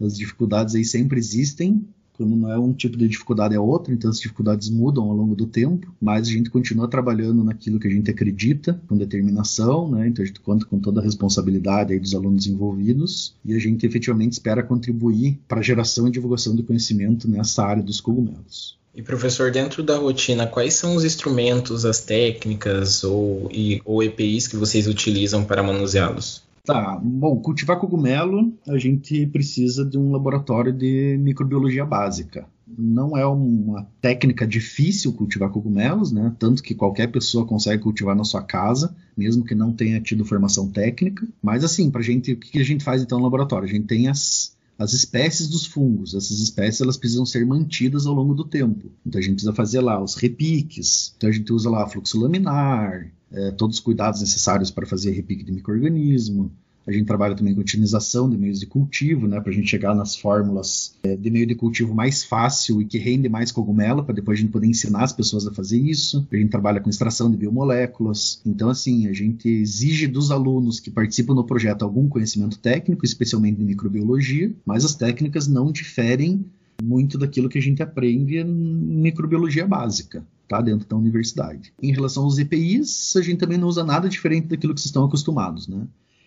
As 0.00 0.16
dificuldades 0.16 0.74
aí 0.74 0.84
sempre 0.84 1.18
existem, 1.18 1.86
não 2.26 2.50
é 2.50 2.58
um 2.58 2.72
tipo 2.72 2.96
de 2.96 3.08
dificuldade 3.08 3.54
é 3.54 3.60
outro, 3.60 3.92
então 3.92 4.10
as 4.10 4.18
dificuldades 4.18 4.68
mudam 4.68 5.04
ao 5.04 5.16
longo 5.16 5.34
do 5.34 5.46
tempo, 5.46 5.92
mas 6.00 6.28
a 6.28 6.30
gente 6.30 6.50
continua 6.50 6.88
trabalhando 6.88 7.42
naquilo 7.44 7.78
que 7.78 7.88
a 7.88 7.90
gente 7.90 8.10
acredita, 8.10 8.80
com 8.88 8.96
determinação, 8.96 9.90
né? 9.90 10.08
Então 10.08 10.22
a 10.22 10.26
gente 10.26 10.40
conta 10.40 10.64
com 10.66 10.78
toda 10.78 11.00
a 11.00 11.04
responsabilidade 11.04 11.98
dos 11.98 12.14
alunos 12.14 12.46
envolvidos 12.46 13.34
e 13.44 13.54
a 13.54 13.58
gente 13.58 13.86
efetivamente 13.86 14.32
espera 14.32 14.62
contribuir 14.62 15.38
para 15.46 15.60
a 15.60 15.62
geração 15.62 16.08
e 16.08 16.10
divulgação 16.10 16.54
de 16.54 16.62
conhecimento 16.62 17.28
nessa 17.28 17.64
área 17.64 17.82
dos 17.82 18.00
cogumelos. 18.00 18.78
E 18.94 19.02
professor, 19.02 19.52
dentro 19.52 19.82
da 19.82 19.96
rotina, 19.96 20.46
quais 20.46 20.74
são 20.74 20.96
os 20.96 21.04
instrumentos, 21.04 21.84
as 21.84 22.00
técnicas 22.00 23.04
ou, 23.04 23.48
e, 23.52 23.80
ou 23.84 24.02
EPIs 24.02 24.48
que 24.48 24.56
vocês 24.56 24.88
utilizam 24.88 25.44
para 25.44 25.62
manuseá-los? 25.62 26.42
Tá, 26.64 26.98
bom, 27.02 27.40
cultivar 27.40 27.78
cogumelo, 27.78 28.52
a 28.68 28.78
gente 28.78 29.26
precisa 29.26 29.84
de 29.84 29.98
um 29.98 30.10
laboratório 30.12 30.72
de 30.72 31.16
microbiologia 31.18 31.84
básica. 31.84 32.46
Não 32.78 33.16
é 33.16 33.26
uma 33.26 33.88
técnica 34.00 34.46
difícil 34.46 35.12
cultivar 35.12 35.50
cogumelos, 35.50 36.12
né? 36.12 36.34
Tanto 36.38 36.62
que 36.62 36.74
qualquer 36.74 37.08
pessoa 37.08 37.46
consegue 37.46 37.82
cultivar 37.82 38.14
na 38.14 38.24
sua 38.24 38.42
casa, 38.42 38.94
mesmo 39.16 39.44
que 39.44 39.54
não 39.54 39.72
tenha 39.72 40.00
tido 40.00 40.24
formação 40.24 40.70
técnica. 40.70 41.26
Mas 41.42 41.64
assim, 41.64 41.90
pra 41.90 42.02
gente, 42.02 42.32
o 42.32 42.36
que 42.36 42.60
a 42.60 42.64
gente 42.64 42.84
faz 42.84 43.02
então 43.02 43.18
no 43.18 43.24
laboratório? 43.24 43.66
A 43.66 43.72
gente 43.72 43.86
tem 43.86 44.08
as, 44.08 44.54
as 44.80 44.94
espécies 44.94 45.46
dos 45.46 45.66
fungos. 45.66 46.14
Essas 46.14 46.40
espécies 46.40 46.80
elas 46.80 46.96
precisam 46.96 47.26
ser 47.26 47.44
mantidas 47.44 48.06
ao 48.06 48.14
longo 48.14 48.32
do 48.34 48.44
tempo. 48.44 48.90
Então 49.04 49.18
a 49.18 49.22
gente 49.22 49.34
precisa 49.34 49.52
fazer 49.52 49.82
lá 49.82 50.02
os 50.02 50.14
repiques. 50.14 51.12
Então 51.18 51.28
a 51.28 51.32
gente 51.32 51.52
usa 51.52 51.68
lá 51.68 51.86
fluxo 51.86 52.18
laminar, 52.18 53.12
é, 53.30 53.50
todos 53.50 53.76
os 53.76 53.82
cuidados 53.82 54.22
necessários 54.22 54.70
para 54.70 54.86
fazer 54.86 55.10
repique 55.10 55.44
de 55.44 55.52
microorganismo. 55.52 56.50
A 56.86 56.92
gente 56.92 57.06
trabalha 57.06 57.34
também 57.34 57.54
com 57.54 57.60
otimização 57.60 58.28
de 58.28 58.36
meios 58.36 58.58
de 58.58 58.66
cultivo, 58.66 59.28
né, 59.28 59.40
para 59.40 59.50
a 59.50 59.54
gente 59.54 59.68
chegar 59.68 59.94
nas 59.94 60.16
fórmulas 60.16 60.94
é, 61.02 61.14
de 61.14 61.30
meio 61.30 61.46
de 61.46 61.54
cultivo 61.54 61.94
mais 61.94 62.24
fácil 62.24 62.80
e 62.80 62.84
que 62.84 62.98
rende 62.98 63.28
mais 63.28 63.52
cogumelo, 63.52 64.02
para 64.02 64.14
depois 64.14 64.38
a 64.38 64.40
gente 64.42 64.50
poder 64.50 64.66
ensinar 64.66 65.04
as 65.04 65.12
pessoas 65.12 65.46
a 65.46 65.52
fazer 65.52 65.78
isso. 65.78 66.26
A 66.32 66.36
gente 66.36 66.50
trabalha 66.50 66.80
com 66.80 66.90
extração 66.90 67.30
de 67.30 67.36
biomoléculas. 67.36 68.40
Então, 68.44 68.70
assim, 68.70 69.06
a 69.06 69.12
gente 69.12 69.48
exige 69.48 70.06
dos 70.06 70.30
alunos 70.30 70.80
que 70.80 70.90
participam 70.90 71.34
do 71.34 71.44
projeto 71.44 71.82
algum 71.82 72.08
conhecimento 72.08 72.58
técnico, 72.58 73.04
especialmente 73.04 73.58
de 73.58 73.64
microbiologia, 73.64 74.52
mas 74.64 74.84
as 74.84 74.94
técnicas 74.94 75.46
não 75.46 75.70
diferem 75.70 76.44
muito 76.82 77.18
daquilo 77.18 77.48
que 77.48 77.58
a 77.58 77.62
gente 77.62 77.82
aprende 77.82 78.38
em 78.38 78.44
microbiologia 78.44 79.66
básica 79.66 80.24
tá? 80.50 80.60
dentro 80.60 80.88
da 80.88 80.96
universidade. 80.96 81.72
Em 81.80 81.92
relação 81.92 82.24
aos 82.24 82.38
EPIs, 82.38 83.14
a 83.16 83.22
gente 83.22 83.38
também 83.38 83.56
não 83.56 83.68
usa 83.68 83.84
nada 83.84 84.08
diferente 84.08 84.48
daquilo 84.48 84.74
que 84.74 84.80
vocês 84.80 84.88
estão 84.88 85.04
acostumados. 85.04 85.68
Né? 85.68 85.86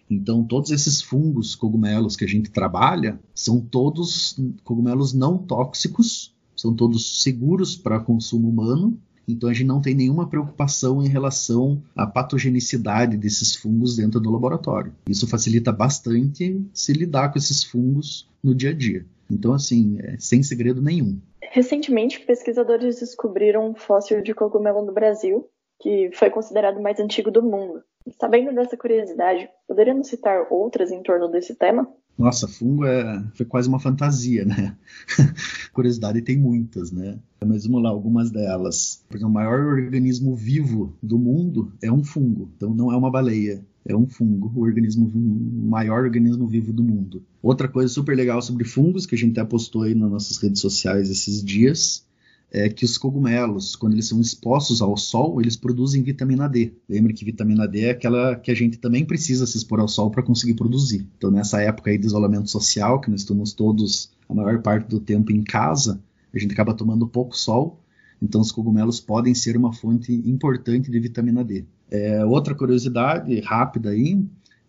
Então, 0.10 0.44
todos 0.44 0.72
esses 0.72 1.02
fungos, 1.02 1.56
cogumelos 1.56 2.16
que 2.16 2.26
a 2.26 2.28
gente 2.28 2.52
trabalha, 2.52 3.20
são 3.34 3.60
todos 3.60 4.38
cogumelos 4.63 5.13
não 5.13 5.38
tóxicos, 5.38 6.34
são 6.56 6.74
todos 6.74 7.24
seguros 7.24 7.76
para 7.76 8.00
consumo 8.00 8.50
humano. 8.50 8.98
Então, 9.28 9.50
a 9.50 9.54
gente 9.54 9.68
não 9.68 9.82
tem 9.82 9.96
nenhuma 9.96 10.28
preocupação 10.28 11.02
em 11.02 11.08
relação 11.08 11.82
à 11.96 12.06
patogenicidade 12.06 13.18
desses 13.18 13.56
fungos 13.56 13.96
dentro 13.96 14.20
do 14.20 14.30
laboratório. 14.30 14.94
Isso 15.08 15.28
facilita 15.28 15.72
bastante 15.72 16.62
se 16.74 16.94
lidar 16.94 17.30
com 17.32 17.38
esses 17.38 17.63
fungos 17.63 18.30
no 18.44 18.54
dia 18.54 18.72
a 18.72 18.74
dia. 18.74 19.06
Então, 19.32 19.54
assim, 19.54 19.98
é 20.00 20.18
sem 20.20 20.44
segredo 20.44 20.82
nenhum. 20.82 21.18
Recentemente, 21.52 22.20
pesquisadores 22.20 23.00
descobriram 23.00 23.70
um 23.70 23.76
fóssil 23.76 24.22
de 24.22 24.34
cogumelo 24.34 24.86
no 24.86 24.92
Brasil 24.92 25.48
que 25.80 26.10
foi 26.14 26.30
considerado 26.30 26.78
o 26.78 26.84
mais 26.84 27.00
antigo 27.00 27.32
do 27.32 27.42
mundo. 27.42 27.84
Sabendo 28.20 28.54
dessa 28.54 28.76
curiosidade, 28.76 29.50
poderíamos 29.68 30.08
citar 30.08 30.48
outras 30.50 30.92
em 30.92 31.02
torno 31.02 31.30
desse 31.30 31.56
tema? 31.56 31.88
Nossa, 32.18 32.48
fungo 32.48 32.86
é, 32.86 33.24
foi 33.34 33.46
quase 33.46 33.68
uma 33.68 33.80
fantasia, 33.80 34.46
né? 34.46 34.78
Curiosidade 35.74 36.22
tem 36.22 36.38
muitas, 36.38 36.92
né? 36.92 37.18
Mas 37.44 37.66
vamos 37.66 37.82
lá, 37.82 37.90
algumas 37.90 38.30
delas. 38.30 39.04
Por 39.10 39.18
exemplo, 39.18 39.32
o 39.32 39.34
maior 39.34 39.60
organismo 39.60 40.36
vivo 40.36 40.96
do 41.02 41.18
mundo 41.18 41.72
é 41.82 41.92
um 41.92 42.04
fungo, 42.04 42.52
então 42.56 42.74
não 42.74 42.92
é 42.92 42.98
uma 42.98 43.10
baleia. 43.10 43.66
É 43.86 43.96
um 43.96 44.08
fungo, 44.08 44.52
o 44.56 44.62
organismo 44.62 45.12
o 45.14 45.70
maior 45.70 46.04
organismo 46.04 46.48
vivo 46.48 46.72
do 46.72 46.84
mundo. 46.84 47.22
Outra 47.42 47.68
coisa 47.68 47.92
super 47.92 48.16
legal 48.16 48.42
sobre 48.42 48.64
fungos 48.64 49.06
que 49.06 49.16
a 49.16 49.18
gente 49.18 49.38
até 49.38 49.50
postou 49.50 49.82
aí 49.82 49.94
nas 49.94 50.10
nossas 50.10 50.38
redes 50.38 50.62
sociais 50.62 51.10
esses 51.10 51.44
dias 51.44 52.06
é 52.54 52.70
que 52.70 52.86
os 52.86 53.00
cogumelos, 53.00 53.76
quando 53.76 53.94
eles 53.94 54.08
são 54.08 54.22
expostos 54.22 54.80
ao 54.80 54.96
sol, 54.96 55.42
eles 55.42 55.58
produzem 55.58 56.04
vitamina 56.04 56.48
D. 56.48 56.72
Lembra 56.88 57.12
que 57.12 57.26
vitamina 57.26 57.68
D 57.68 57.86
é 57.86 57.89
aquela 57.89 58.36
que 58.36 58.52
a 58.52 58.54
gente 58.54 58.78
também 58.78 59.04
precisa 59.04 59.48
se 59.48 59.58
expor 59.58 59.80
ao 59.80 59.88
sol 59.88 60.12
para 60.12 60.22
conseguir 60.22 60.54
produzir. 60.54 61.08
Então, 61.18 61.32
nessa 61.32 61.60
época 61.62 61.89
aí 61.89 61.98
de 61.98 62.06
isolamento 62.06 62.50
social, 62.52 63.02
que 63.02 63.10
nós 63.10 63.22
estamos 63.22 63.54
todos 63.54 64.12
a 64.30 64.36
maior 64.36 64.62
parte 64.62 64.88
do 64.88 65.00
tempo 65.00 65.32
em 65.32 65.44
casa, 65.44 66.00
a 66.32 66.38
gente 66.38 66.54
acaba 66.54 66.76
tomando 66.76 67.08
pouco 67.08 67.36
sol, 67.36 67.82
então 68.22 68.39
os 68.39 68.52
cogumelos 68.52 69.00
podem 69.00 69.34
ser 69.34 69.58
uma 69.58 69.74
fonte 69.74 70.13
importante 70.13 70.92
de 70.92 71.00
vitamina 71.00 71.44
D. 71.44 71.66
É, 71.89 72.24
outra 72.24 72.54
curiosidade 72.54 73.39
rápida 73.39 73.89
aí 73.89 74.24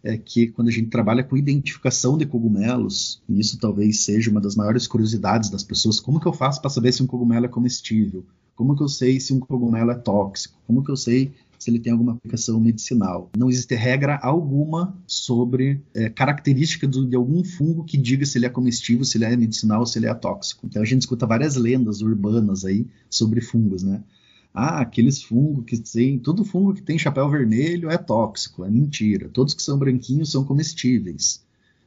é 0.04 0.18
que 0.18 0.48
quando 0.48 0.68
a 0.68 0.70
gente 0.70 0.90
trabalha 0.90 1.24
com 1.24 1.36
identificação 1.36 2.18
de 2.18 2.26
cogumelos, 2.26 3.22
e 3.26 3.40
isso 3.40 3.58
talvez 3.58 4.04
seja 4.04 4.30
uma 4.30 4.40
das 4.40 4.54
maiores 4.54 4.86
curiosidades 4.86 5.48
das 5.48 5.64
pessoas, 5.64 5.98
como 5.98 6.20
que 6.20 6.28
eu 6.28 6.32
faço 6.32 6.60
para 6.60 6.70
saber 6.70 6.92
se 6.92 7.02
um 7.02 7.06
cogumelo 7.06 7.46
é 7.46 7.48
comestível? 7.48 8.24
Como 8.54 8.76
que 8.76 8.82
eu 8.82 8.88
sei 8.88 9.18
se 9.18 9.32
um 9.32 9.40
cogumelo 9.40 9.90
é 9.90 9.94
tóxico? 9.94 10.56
Como 10.66 10.84
que 10.84 10.90
eu 10.90 10.96
sei 10.96 11.32
se 11.58 11.70
ele 11.70 11.78
tem 11.78 11.92
alguma 11.92 12.12
aplicação 12.12 12.60
medicinal. 12.60 13.30
Não 13.34 13.48
existe 13.48 13.74
regra 13.74 14.18
alguma 14.22 14.94
sobre 15.06 15.80
é, 15.94 16.10
característica 16.10 16.86
do, 16.86 17.06
de 17.08 17.16
algum 17.16 17.42
fungo 17.42 17.84
que 17.84 17.96
diga 17.96 18.26
se 18.26 18.36
ele 18.36 18.44
é 18.44 18.50
comestível, 18.50 19.02
se 19.02 19.16
ele 19.16 19.24
é 19.24 19.34
medicinal, 19.34 19.86
se 19.86 19.98
ele 19.98 20.06
é 20.06 20.12
tóxico. 20.12 20.66
Então 20.66 20.82
a 20.82 20.84
gente 20.84 21.00
escuta 21.00 21.26
várias 21.26 21.56
lendas 21.56 22.02
urbanas 22.02 22.66
aí 22.66 22.86
sobre 23.08 23.40
fungos, 23.40 23.82
né? 23.82 24.02
Ah, 24.54 24.80
aqueles 24.80 25.20
fungos 25.20 25.64
que 25.64 25.76
tem, 25.76 26.16
todo 26.16 26.44
fungo 26.44 26.74
que 26.74 26.82
tem 26.82 26.96
chapéu 26.96 27.28
vermelho 27.28 27.90
é 27.90 27.98
tóxico, 27.98 28.64
é 28.64 28.70
mentira. 28.70 29.28
Todos 29.28 29.52
que 29.52 29.62
são 29.62 29.76
branquinhos 29.76 30.30
são 30.30 30.44
comestíveis. 30.44 31.42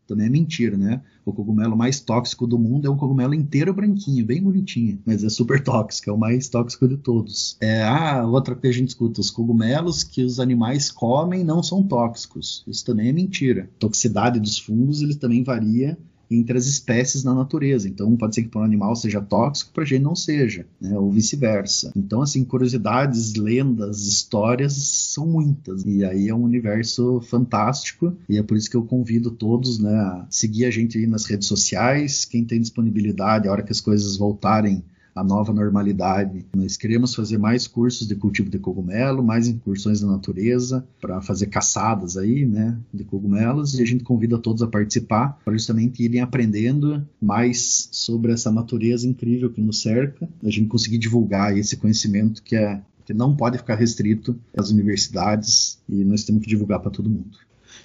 Também 0.06 0.28
é 0.28 0.30
mentira, 0.30 0.76
né? 0.78 1.02
O 1.26 1.32
cogumelo 1.34 1.76
mais 1.76 2.00
tóxico 2.00 2.46
do 2.46 2.60
mundo 2.60 2.88
é 2.88 2.90
um 2.90 2.98
cogumelo 2.98 3.34
inteiro 3.34 3.74
branquinho, 3.74 4.26
bem 4.26 4.42
bonitinho, 4.42 5.00
mas 5.06 5.24
é 5.24 5.30
super 5.30 5.62
tóxico, 5.64 6.10
é 6.10 6.14
o 6.14 6.18
mais 6.18 6.50
tóxico 6.50 6.88
de 6.88 6.98
todos. 6.98 7.58
É, 7.60 7.84
ah, 7.84 8.26
outra 8.26 8.56
que 8.56 8.68
a 8.68 8.72
gente 8.72 8.90
escuta, 8.90 9.22
os 9.22 9.30
cogumelos 9.30 10.04
que 10.04 10.24
os 10.24 10.40
animais 10.40 10.92
comem 10.92 11.44
não 11.44 11.64
são 11.64 11.84
tóxicos. 11.84 12.64
Isso 12.68 12.86
também 12.86 13.10
é 13.10 13.14
mentira. 13.14 13.70
A 13.76 13.80
toxicidade 13.80 14.40
dos 14.40 14.58
fungos, 14.58 15.02
ele 15.02 15.16
também 15.16 15.44
varia 15.44 15.98
entre 16.30 16.58
as 16.58 16.66
espécies 16.66 17.24
na 17.24 17.34
natureza. 17.34 17.88
Então, 17.88 18.16
pode 18.16 18.36
ser 18.36 18.44
que 18.44 18.50
para 18.50 18.62
um 18.62 18.64
animal 18.64 18.96
seja 18.96 19.22
tóxico, 19.22 19.72
para 19.74 19.84
a 19.84 19.86
gente 19.86 20.02
não 20.02 20.16
seja, 20.16 20.66
né? 20.80 20.98
ou 20.98 21.12
vice-versa. 21.12 21.92
Então, 21.96 22.22
assim, 22.22 22.44
curiosidades, 22.44 23.36
lendas, 23.36 24.06
histórias 24.06 24.74
são 24.74 25.26
muitas. 25.26 25.84
E 25.86 26.04
aí 26.04 26.28
é 26.28 26.36
um 26.36 26.44
universo 26.44 27.22
fantástico. 27.22 28.16
E 28.28 28.38
é 28.38 28.44
por 28.44 28.58
isso 28.58 28.70
que 28.70 28.78
eu 28.78 28.84
convido 28.84 29.32
todos 29.32 29.80
né, 29.80 29.94
a 29.94 30.26
seguir 30.30 30.66
a 30.66 30.72
gente 30.72 30.98
aí 30.98 31.08
nas 31.08 31.26
redes 31.26 31.48
sociais. 31.48 32.26
Quem 32.26 32.44
tem 32.44 32.60
disponibilidade, 32.60 33.48
a 33.48 33.52
hora 33.52 33.64
que 33.64 33.72
as 33.72 33.82
coisas 33.82 34.18
voltarem 34.18 34.84
a 35.18 35.24
nova 35.24 35.52
normalidade. 35.52 36.46
Nós 36.56 36.78
queremos 36.78 37.16
fazer 37.16 37.38
mais 37.38 37.68
cursos 37.68 38.08
de 38.08 38.16
cultivo 38.16 38.50
de 38.50 38.60
cogumelo, 38.60 39.24
mais 39.24 39.48
incursões 39.48 40.02
na 40.02 40.12
natureza, 40.12 40.88
para 41.02 41.20
fazer 41.22 41.48
caçadas 41.48 42.16
aí, 42.16 42.46
né, 42.46 42.78
de 42.94 43.04
cogumelos, 43.04 43.78
e 43.80 43.82
a 43.82 43.86
gente 43.86 44.04
convida 44.04 44.38
todos 44.38 44.62
a 44.62 44.68
participar, 44.68 45.40
para 45.44 45.54
justamente 45.54 46.04
irem 46.04 46.22
aprendendo 46.22 47.04
mais 47.20 47.90
sobre 47.92 48.32
essa 48.32 48.52
natureza 48.52 49.08
incrível 49.08 49.50
que 49.50 49.60
nos 49.60 49.82
cerca, 49.82 50.30
a 50.44 50.50
gente 50.50 50.68
conseguir 50.68 51.00
divulgar 51.00 51.58
esse 51.58 51.78
conhecimento 51.78 52.44
que 52.44 52.56
é 52.56 52.82
que 53.06 53.14
não 53.14 53.34
pode 53.34 53.58
ficar 53.58 53.76
restrito 53.76 54.38
às 54.58 54.70
universidades 54.70 55.80
e 55.88 56.04
nós 56.04 56.26
temos 56.26 56.44
que 56.44 56.50
divulgar 56.50 56.82
para 56.82 56.92
todo 56.92 57.10
mundo. 57.10 57.38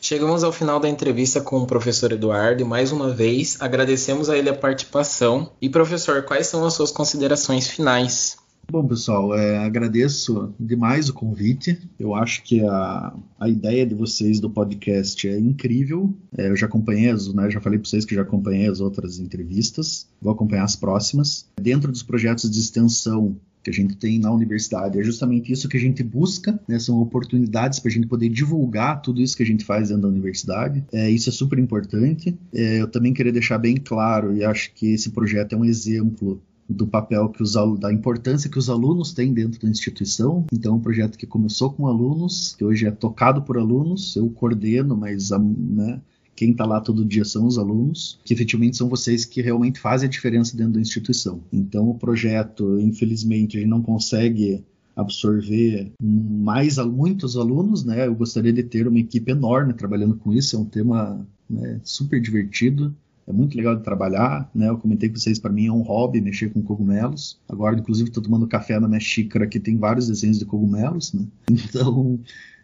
Chegamos 0.04 0.42
ao 0.42 0.50
final 0.50 0.80
da 0.80 0.88
entrevista 0.88 1.40
com 1.40 1.58
o 1.58 1.66
professor 1.66 2.10
Eduardo 2.10 2.60
e 2.60 2.64
mais 2.64 2.90
uma 2.90 3.14
vez 3.14 3.56
agradecemos 3.60 4.28
a 4.28 4.36
ele 4.36 4.48
a 4.48 4.52
participação. 4.54 5.52
E 5.62 5.68
professor, 5.68 6.24
quais 6.24 6.48
são 6.48 6.66
as 6.66 6.74
suas 6.74 6.90
considerações 6.90 7.68
finais? 7.68 8.36
Bom, 8.68 8.84
pessoal, 8.84 9.32
é, 9.32 9.58
agradeço 9.58 10.52
demais 10.58 11.08
o 11.08 11.14
convite. 11.14 11.88
Eu 12.00 12.16
acho 12.16 12.42
que 12.42 12.66
a, 12.66 13.14
a 13.38 13.48
ideia 13.48 13.86
de 13.86 13.94
vocês 13.94 14.40
do 14.40 14.50
podcast 14.50 15.28
é 15.28 15.38
incrível. 15.38 16.12
É, 16.36 16.48
eu 16.48 16.56
já 16.56 16.66
acompanhei, 16.66 17.08
as, 17.08 17.32
né, 17.32 17.48
já 17.48 17.60
falei 17.60 17.78
para 17.78 17.88
vocês 17.88 18.04
que 18.04 18.16
já 18.16 18.22
acompanhei 18.22 18.68
as 18.68 18.80
outras 18.80 19.20
entrevistas, 19.20 20.08
vou 20.20 20.32
acompanhar 20.32 20.64
as 20.64 20.74
próximas. 20.74 21.46
Dentro 21.60 21.92
dos 21.92 22.02
projetos 22.02 22.50
de 22.50 22.58
extensão 22.58 23.36
que 23.62 23.70
a 23.70 23.72
gente 23.72 23.96
tem 23.96 24.18
na 24.18 24.32
universidade. 24.32 24.98
É 24.98 25.02
justamente 25.02 25.52
isso 25.52 25.68
que 25.68 25.76
a 25.76 25.80
gente 25.80 26.02
busca, 26.02 26.58
né? 26.66 26.78
são 26.78 27.00
oportunidades 27.00 27.78
para 27.78 27.90
a 27.90 27.92
gente 27.92 28.06
poder 28.06 28.28
divulgar 28.28 29.00
tudo 29.02 29.20
isso 29.20 29.36
que 29.36 29.42
a 29.42 29.46
gente 29.46 29.64
faz 29.64 29.88
dentro 29.88 30.02
da 30.02 30.08
universidade. 30.08 30.84
É, 30.92 31.10
isso 31.10 31.28
é 31.28 31.32
super 31.32 31.58
importante. 31.58 32.36
É, 32.52 32.80
eu 32.80 32.88
também 32.88 33.14
queria 33.14 33.32
deixar 33.32 33.58
bem 33.58 33.76
claro, 33.76 34.36
e 34.36 34.44
acho 34.44 34.72
que 34.74 34.92
esse 34.92 35.10
projeto 35.10 35.54
é 35.54 35.58
um 35.58 35.64
exemplo 35.64 36.42
do 36.68 36.86
papel 36.86 37.28
que 37.28 37.42
os 37.42 37.52
da 37.78 37.92
importância 37.92 38.50
que 38.50 38.58
os 38.58 38.70
alunos 38.70 39.12
têm 39.12 39.32
dentro 39.32 39.60
da 39.60 39.68
instituição. 39.68 40.46
Então, 40.52 40.72
é 40.72 40.76
um 40.76 40.80
projeto 40.80 41.18
que 41.18 41.26
começou 41.26 41.72
com 41.72 41.86
alunos, 41.86 42.54
que 42.56 42.64
hoje 42.64 42.86
é 42.86 42.90
tocado 42.90 43.42
por 43.42 43.58
alunos, 43.58 44.16
eu 44.16 44.28
coordeno, 44.30 44.96
mas 44.96 45.30
né, 45.30 46.00
quem 46.42 46.50
está 46.50 46.66
lá 46.66 46.80
todo 46.80 47.04
dia 47.04 47.24
são 47.24 47.46
os 47.46 47.56
alunos, 47.56 48.18
que 48.24 48.34
efetivamente 48.34 48.76
são 48.76 48.88
vocês 48.88 49.24
que 49.24 49.40
realmente 49.40 49.78
fazem 49.78 50.08
a 50.08 50.10
diferença 50.10 50.56
dentro 50.56 50.72
da 50.72 50.80
instituição. 50.80 51.40
Então, 51.52 51.88
o 51.88 51.94
projeto, 51.94 52.80
infelizmente, 52.80 53.56
a 53.56 53.60
gente 53.60 53.70
não 53.70 53.80
consegue 53.80 54.64
absorver 54.96 55.92
mais 56.02 56.78
muitos 56.78 57.36
alunos, 57.36 57.84
né? 57.84 58.08
Eu 58.08 58.14
gostaria 58.16 58.52
de 58.52 58.64
ter 58.64 58.88
uma 58.88 58.98
equipe 58.98 59.30
enorme 59.30 59.72
trabalhando 59.72 60.16
com 60.16 60.32
isso. 60.32 60.56
É 60.56 60.58
um 60.58 60.64
tema 60.64 61.24
né, 61.48 61.80
super 61.84 62.20
divertido. 62.20 62.92
É 63.24 63.32
muito 63.32 63.56
legal 63.56 63.76
de 63.76 63.84
trabalhar, 63.84 64.50
né? 64.52 64.68
Eu 64.68 64.78
comentei 64.78 65.08
com 65.08 65.14
vocês, 65.14 65.38
para 65.38 65.52
mim 65.52 65.66
é 65.66 65.72
um 65.72 65.82
hobby 65.82 66.20
mexer 66.20 66.52
com 66.52 66.60
cogumelos. 66.60 67.38
Agora, 67.48 67.78
inclusive, 67.78 68.08
estou 68.08 68.20
tomando 68.20 68.48
café 68.48 68.80
na 68.80 68.88
minha 68.88 68.98
xícara 68.98 69.46
que 69.46 69.60
tem 69.60 69.76
vários 69.76 70.08
desenhos 70.08 70.40
de 70.40 70.44
cogumelos, 70.44 71.12
né? 71.12 71.24
Então, 71.48 72.18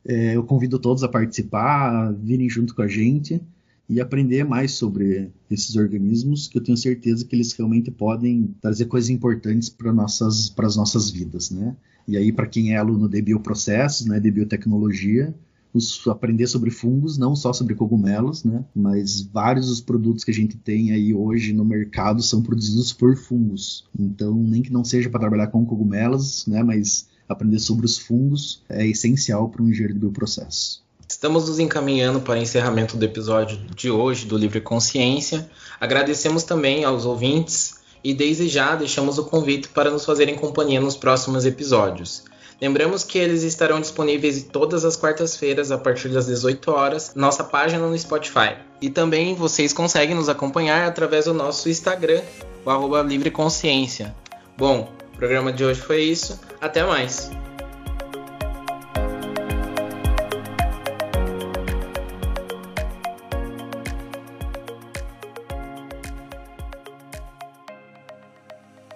é, 0.04 0.34
eu 0.34 0.42
convido 0.42 0.80
todos 0.80 1.04
a 1.04 1.08
participar, 1.08 2.08
a 2.08 2.10
virem 2.10 2.50
junto 2.50 2.74
com 2.74 2.82
a 2.82 2.88
gente 2.88 3.40
e 3.88 4.00
aprender 4.00 4.44
mais 4.44 4.72
sobre 4.72 5.30
esses 5.50 5.74
organismos, 5.76 6.46
que 6.46 6.58
eu 6.58 6.62
tenho 6.62 6.76
certeza 6.76 7.24
que 7.24 7.34
eles 7.34 7.52
realmente 7.52 7.90
podem 7.90 8.54
trazer 8.60 8.84
coisas 8.84 9.08
importantes 9.08 9.68
para 9.68 9.92
nossas 9.92 10.50
para 10.50 10.66
as 10.66 10.76
nossas 10.76 11.10
vidas, 11.10 11.50
né? 11.50 11.74
E 12.06 12.16
aí 12.16 12.32
para 12.32 12.46
quem 12.46 12.72
é 12.72 12.76
aluno 12.76 13.08
de 13.08 13.20
bioprocessos, 13.22 14.06
né, 14.06 14.18
de 14.20 14.30
biotecnologia, 14.30 15.34
os, 15.72 16.06
aprender 16.08 16.46
sobre 16.46 16.70
fungos, 16.70 17.18
não 17.18 17.36
só 17.36 17.52
sobre 17.52 17.74
cogumelos, 17.74 18.44
né, 18.44 18.64
mas 18.74 19.20
vários 19.20 19.68
dos 19.68 19.80
produtos 19.80 20.24
que 20.24 20.30
a 20.30 20.34
gente 20.34 20.56
tem 20.56 20.92
aí 20.92 21.12
hoje 21.12 21.52
no 21.52 21.64
mercado 21.64 22.22
são 22.22 22.42
produzidos 22.42 22.92
por 22.92 23.16
fungos. 23.16 23.86
Então, 23.98 24.34
nem 24.34 24.62
que 24.62 24.72
não 24.72 24.84
seja 24.84 25.10
para 25.10 25.20
trabalhar 25.20 25.48
com 25.48 25.66
cogumelos, 25.66 26.46
né, 26.46 26.62
mas 26.62 27.08
aprender 27.28 27.58
sobre 27.58 27.84
os 27.84 27.98
fungos 27.98 28.62
é 28.68 28.86
essencial 28.86 29.50
para 29.50 29.62
um 29.62 29.68
engenheiro 29.68 29.94
de 29.94 30.00
bioprocessos. 30.00 30.82
Estamos 31.10 31.48
nos 31.48 31.58
encaminhando 31.58 32.20
para 32.20 32.38
o 32.38 32.42
encerramento 32.42 32.94
do 32.94 33.02
episódio 33.02 33.56
de 33.74 33.90
hoje 33.90 34.26
do 34.26 34.36
Livre 34.36 34.60
Consciência. 34.60 35.50
Agradecemos 35.80 36.42
também 36.42 36.84
aos 36.84 37.06
ouvintes 37.06 37.78
e 38.04 38.12
desde 38.12 38.46
já 38.46 38.76
deixamos 38.76 39.16
o 39.16 39.24
convite 39.24 39.68
para 39.68 39.90
nos 39.90 40.04
fazerem 40.04 40.34
companhia 40.34 40.80
nos 40.82 40.96
próximos 40.96 41.46
episódios. 41.46 42.24
Lembramos 42.60 43.04
que 43.04 43.18
eles 43.18 43.42
estarão 43.42 43.80
disponíveis 43.80 44.42
todas 44.52 44.84
as 44.84 44.96
quartas-feiras 44.96 45.70
a 45.70 45.78
partir 45.78 46.10
das 46.10 46.26
18 46.26 46.70
horas, 46.70 47.12
nossa 47.14 47.42
página 47.42 47.86
no 47.86 47.98
Spotify. 47.98 48.56
E 48.80 48.90
também 48.90 49.34
vocês 49.34 49.72
conseguem 49.72 50.14
nos 50.14 50.28
acompanhar 50.28 50.86
através 50.86 51.24
do 51.24 51.32
nosso 51.32 51.70
Instagram, 51.70 52.20
o 52.66 52.70
arroba 52.70 53.00
Livre 53.00 53.30
Consciência. 53.30 54.14
Bom, 54.58 54.92
o 55.14 55.16
programa 55.16 55.52
de 55.52 55.64
hoje 55.64 55.80
foi 55.80 56.02
isso. 56.02 56.38
Até 56.60 56.84
mais! 56.84 57.30